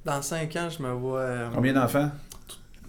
Dans 0.05 0.21
5 0.21 0.55
ans, 0.55 0.69
je 0.69 0.81
me 0.83 0.91
vois. 0.91 1.19
euh, 1.19 1.49
Combien 1.53 1.73
d'enfants? 1.73 2.09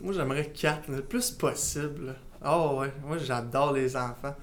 moi, 0.02 0.12
j'aimerais 0.12 0.46
4, 0.46 0.88
le 0.90 1.02
plus 1.02 1.30
possible. 1.30 2.14
Oh, 2.44 2.78
ouais. 2.80 2.92
Moi, 3.06 3.18
j'adore 3.18 3.72
les 3.72 3.96
enfants. 3.96 4.34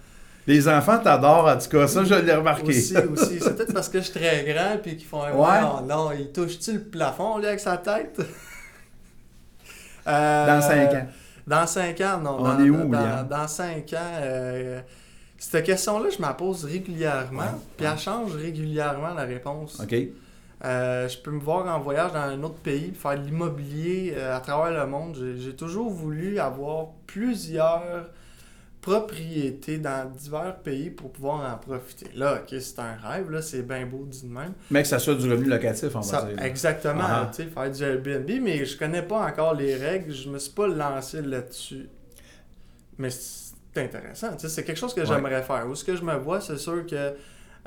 Les 0.47 0.67
enfants 0.67 0.97
t'adorent, 0.99 1.47
en 1.47 1.57
tout 1.57 1.69
cas. 1.69 1.87
Ça, 1.87 2.03
je 2.03 2.15
l'ai 2.15 2.33
remarqué. 2.33 2.69
Aussi, 2.69 2.97
aussi. 2.97 3.39
C'est 3.39 3.55
peut-être 3.55 3.73
parce 3.73 3.89
que 3.89 3.99
je 3.99 4.05
suis 4.05 4.13
très 4.19 4.43
grand 4.51 4.77
puis 4.81 4.97
qu'ils 4.97 5.07
font 5.07 5.23
un 5.23 5.31
Ouais. 5.33 5.61
non, 5.61 5.81
non, 5.85 6.11
il 6.11 6.31
touche-tu 6.31 6.73
le 6.73 6.83
plafond, 6.83 7.37
lui, 7.37 7.45
avec 7.47 7.59
sa 7.59 7.77
tête? 7.77 8.19
Euh, 10.07 10.47
Dans 10.47 10.61
5 10.61 10.93
ans. 10.93 11.07
Dans 11.45 11.67
5 11.67 12.01
ans, 12.01 12.17
non. 12.23 12.37
On 12.39 12.43
dans, 12.43 12.59
est 12.59 12.69
où, 12.69 12.77
dans, 12.77 12.83
William? 12.85 13.27
dans 13.27 13.47
5 13.47 13.93
ans, 13.93 14.11
euh, 14.21 14.81
cette 15.39 15.65
question-là, 15.65 16.09
je 16.09 16.17
me 16.17 16.23
la 16.27 16.33
pose 16.33 16.65
régulièrement, 16.65 17.59
puis 17.77 17.85
elle 17.85 17.97
change 17.97 18.35
régulièrement 18.35 19.13
la 19.13 19.23
réponse. 19.23 19.79
OK? 19.81 19.95
Euh, 20.65 21.07
je 21.07 21.17
peux 21.17 21.31
me 21.31 21.39
voir 21.39 21.73
en 21.73 21.79
voyage 21.79 22.11
dans 22.11 22.19
un 22.19 22.43
autre 22.43 22.55
pays, 22.57 22.91
faire 22.93 23.17
de 23.17 23.25
l'immobilier 23.25 24.13
euh, 24.17 24.35
à 24.35 24.41
travers 24.41 24.83
le 24.83 24.89
monde. 24.91 25.17
J'ai- 25.37 25.55
toujours 25.55 25.89
voulu 25.89 26.37
avoir 26.39 26.87
plusieurs 27.07 28.09
propriétés 28.81 29.77
dans 29.77 30.09
divers 30.09 30.55
pays 30.57 30.89
pour 30.89 31.11
pouvoir 31.11 31.53
en 31.53 31.57
profiter. 31.57 32.07
Là, 32.15 32.41
ok, 32.41 32.59
c'est 32.59 32.79
un 32.79 32.95
rêve, 32.95 33.29
là, 33.29 33.41
c'est 33.41 33.61
bien 33.61 33.85
beau 33.85 34.05
dit 34.05 34.23
de 34.23 34.33
même. 34.33 34.53
Mais 34.71 34.81
que 34.81 34.87
ça 34.87 34.99
soit 34.99 35.15
du 35.15 35.29
revenu 35.29 35.49
locatif, 35.49 35.89
va 35.89 36.01
Ça- 36.01 36.23
dire. 36.23 36.41
exactement, 36.41 37.03
Ah. 37.05 37.29
tu 37.33 37.43
sais, 37.43 37.49
faire 37.49 37.69
du 37.71 37.83
Airbnb, 37.83 38.29
mais 38.41 38.65
je 38.65 38.77
connais 38.77 39.01
pas 39.01 39.25
encore 39.25 39.53
les 39.53 39.75
règles, 39.75 40.11
je 40.13 40.29
me 40.29 40.39
suis 40.39 40.51
pas 40.53 40.67
lancé 40.67 41.21
là-dessus. 41.21 41.87
Mais 42.97 43.09
c'est 43.09 43.48
intéressant, 43.77 44.31
tu 44.35 44.39
sais, 44.41 44.49
c'est 44.49 44.63
quelque 44.63 44.77
chose 44.77 44.93
que 44.93 45.01
Ouais. 45.01 45.05
j'aimerais 45.05 45.43
faire. 45.43 45.67
Où 45.67 45.75
ce 45.75 45.83
que 45.85 45.95
je 45.95 46.03
me 46.03 46.15
vois, 46.15 46.41
c'est 46.41 46.57
sûr 46.57 46.85
que 46.85 47.15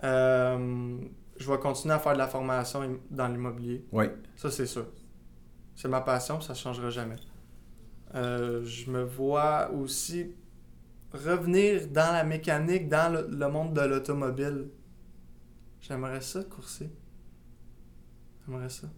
euh, 0.04 0.98
je 1.38 1.50
vais 1.50 1.58
continuer 1.58 1.94
à 1.94 1.98
faire 1.98 2.12
de 2.14 2.18
la 2.18 2.28
formation 2.28 2.98
dans 3.10 3.28
l'immobilier. 3.28 3.84
Oui. 3.92 4.06
Ça, 4.36 4.50
c'est 4.50 4.66
sûr. 4.66 4.86
C'est 5.76 5.88
ma 5.88 6.00
passion, 6.00 6.40
ça 6.40 6.52
ne 6.54 6.58
changera 6.58 6.90
jamais. 6.90 7.16
Euh, 8.14 8.62
je 8.64 8.90
me 8.90 9.02
vois 9.04 9.70
aussi 9.70 10.34
revenir 11.12 11.86
dans 11.88 12.12
la 12.12 12.24
mécanique, 12.24 12.88
dans 12.88 13.12
le, 13.12 13.26
le 13.30 13.48
monde 13.48 13.72
de 13.74 13.80
l'automobile. 13.82 14.68
J'aimerais 15.80 16.20
ça, 16.20 16.42
courser. 16.44 16.90
J'aimerais 18.46 18.68
ça. 18.68 18.88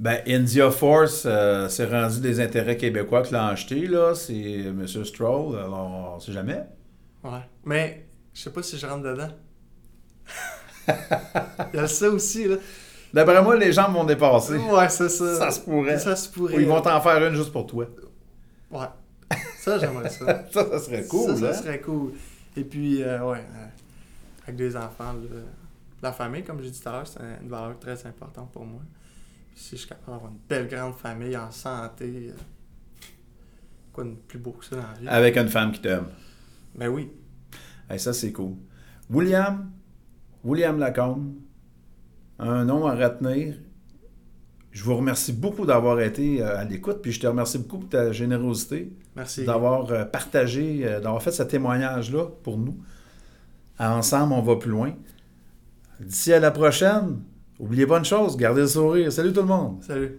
Ben, 0.00 0.20
India 0.26 0.70
Force, 0.70 1.24
euh, 1.26 1.68
c'est 1.68 1.86
rendu 1.86 2.20
des 2.20 2.40
intérêts 2.40 2.76
québécois 2.76 3.22
qui 3.22 3.34
l'ont 3.34 3.46
acheté, 3.46 3.86
là. 3.86 4.14
C'est 4.14 4.34
M. 4.34 4.86
Stroll, 4.86 5.56
alors 5.56 6.14
on 6.16 6.20
sait 6.20 6.32
jamais. 6.32 6.64
Ouais. 7.22 7.40
Mais, 7.64 8.06
je 8.34 8.42
sais 8.42 8.50
pas 8.50 8.62
si 8.62 8.78
je 8.78 8.86
rentre 8.86 9.04
dedans. 9.04 9.30
Il 11.72 11.76
y 11.76 11.78
a 11.78 11.86
ça 11.86 12.08
aussi, 12.08 12.48
là. 12.48 12.56
D'après 13.12 13.42
moi, 13.42 13.56
les 13.56 13.72
gens 13.72 13.90
vont 13.92 14.04
dépasser. 14.04 14.56
Ouais, 14.56 14.88
c'est 14.88 15.08
ça. 15.08 15.36
Ça 15.36 15.50
se 15.50 15.60
pourrait. 15.60 15.98
Ça 15.98 16.16
se 16.16 16.28
pourrait. 16.28 16.56
Ou 16.56 16.60
ils 16.60 16.66
vont 16.66 16.80
t'en 16.80 17.00
faire 17.00 17.24
une 17.26 17.34
juste 17.34 17.52
pour 17.52 17.66
toi. 17.66 17.86
Ouais. 18.70 18.86
Ça, 19.58 19.78
j'aimerais 19.78 20.08
ça. 20.08 20.44
ça, 20.50 20.70
ça 20.70 20.78
serait 20.78 21.04
cool, 21.06 21.36
ça, 21.36 21.48
hein? 21.48 21.52
ça 21.52 21.62
serait 21.62 21.80
cool. 21.80 22.12
Et 22.56 22.64
puis, 22.64 23.02
euh, 23.02 23.24
ouais, 23.24 23.38
euh, 23.38 23.66
avec 24.42 24.56
des 24.56 24.76
enfants, 24.76 25.12
là, 25.12 25.40
la 26.02 26.12
famille, 26.12 26.42
comme 26.42 26.60
j'ai 26.60 26.70
dit 26.70 26.80
tout 26.80 26.88
à 26.88 26.92
l'heure, 26.92 27.06
c'est 27.06 27.20
une 27.42 27.48
valeur 27.48 27.78
très 27.78 28.06
importante 28.06 28.50
pour 28.50 28.64
moi. 28.64 28.80
Si 29.54 29.76
je 29.76 29.80
suis 29.80 29.88
capable 29.88 30.12
d'avoir 30.12 30.30
une 30.32 30.38
belle 30.48 30.68
grande 30.68 30.94
famille 30.94 31.36
en 31.36 31.50
santé, 31.50 32.30
euh, 32.30 32.34
quoi 33.92 34.04
de 34.04 34.10
plus 34.26 34.38
beau 34.38 34.52
que 34.52 34.64
ça 34.64 34.76
dans 34.76 34.82
la 34.82 34.94
vie? 35.00 35.08
Avec 35.08 35.36
une 35.36 35.48
femme 35.48 35.72
qui 35.72 35.80
t'aime. 35.80 36.06
Ben 36.74 36.88
oui. 36.88 37.10
Hey, 37.88 37.98
ça, 38.00 38.12
c'est 38.12 38.32
cool. 38.32 38.54
William, 39.10 39.70
William 40.44 40.78
Lacombe, 40.78 41.34
un 42.38 42.64
nom 42.64 42.86
à 42.86 42.94
retenir. 42.94 43.56
Je 44.70 44.82
vous 44.84 44.96
remercie 44.96 45.34
beaucoup 45.34 45.66
d'avoir 45.66 46.00
été 46.00 46.42
euh, 46.42 46.58
à 46.58 46.64
l'écoute, 46.64 47.02
puis 47.02 47.12
je 47.12 47.20
te 47.20 47.26
remercie 47.26 47.58
beaucoup 47.58 47.80
pour 47.80 47.88
ta 47.90 48.10
générosité, 48.10 48.90
Merci. 49.14 49.44
d'avoir 49.44 49.90
euh, 49.90 50.04
partagé, 50.06 50.80
d'avoir 51.02 51.22
fait 51.22 51.30
ce 51.32 51.42
témoignage-là 51.42 52.26
pour 52.42 52.56
nous. 52.56 52.78
Ensemble, 53.78 54.32
on 54.32 54.40
va 54.40 54.56
plus 54.56 54.70
loin. 54.70 54.94
D'ici 56.00 56.32
à 56.32 56.40
la 56.40 56.50
prochaine, 56.50 57.20
oubliez 57.62 57.86
pas 57.86 57.98
une 57.98 58.04
chose, 58.04 58.36
gardez 58.36 58.62
le 58.62 58.66
sourire. 58.66 59.10
Salut 59.12 59.32
tout 59.32 59.40
le 59.40 59.46
monde! 59.46 59.82
Salut. 59.82 60.18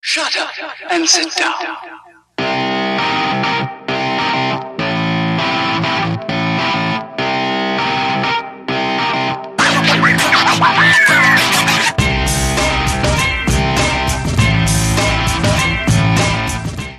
Shut 0.00 0.36
up 0.36 0.50
and 0.90 1.06
sit 1.06 1.34
down. 1.36 2.67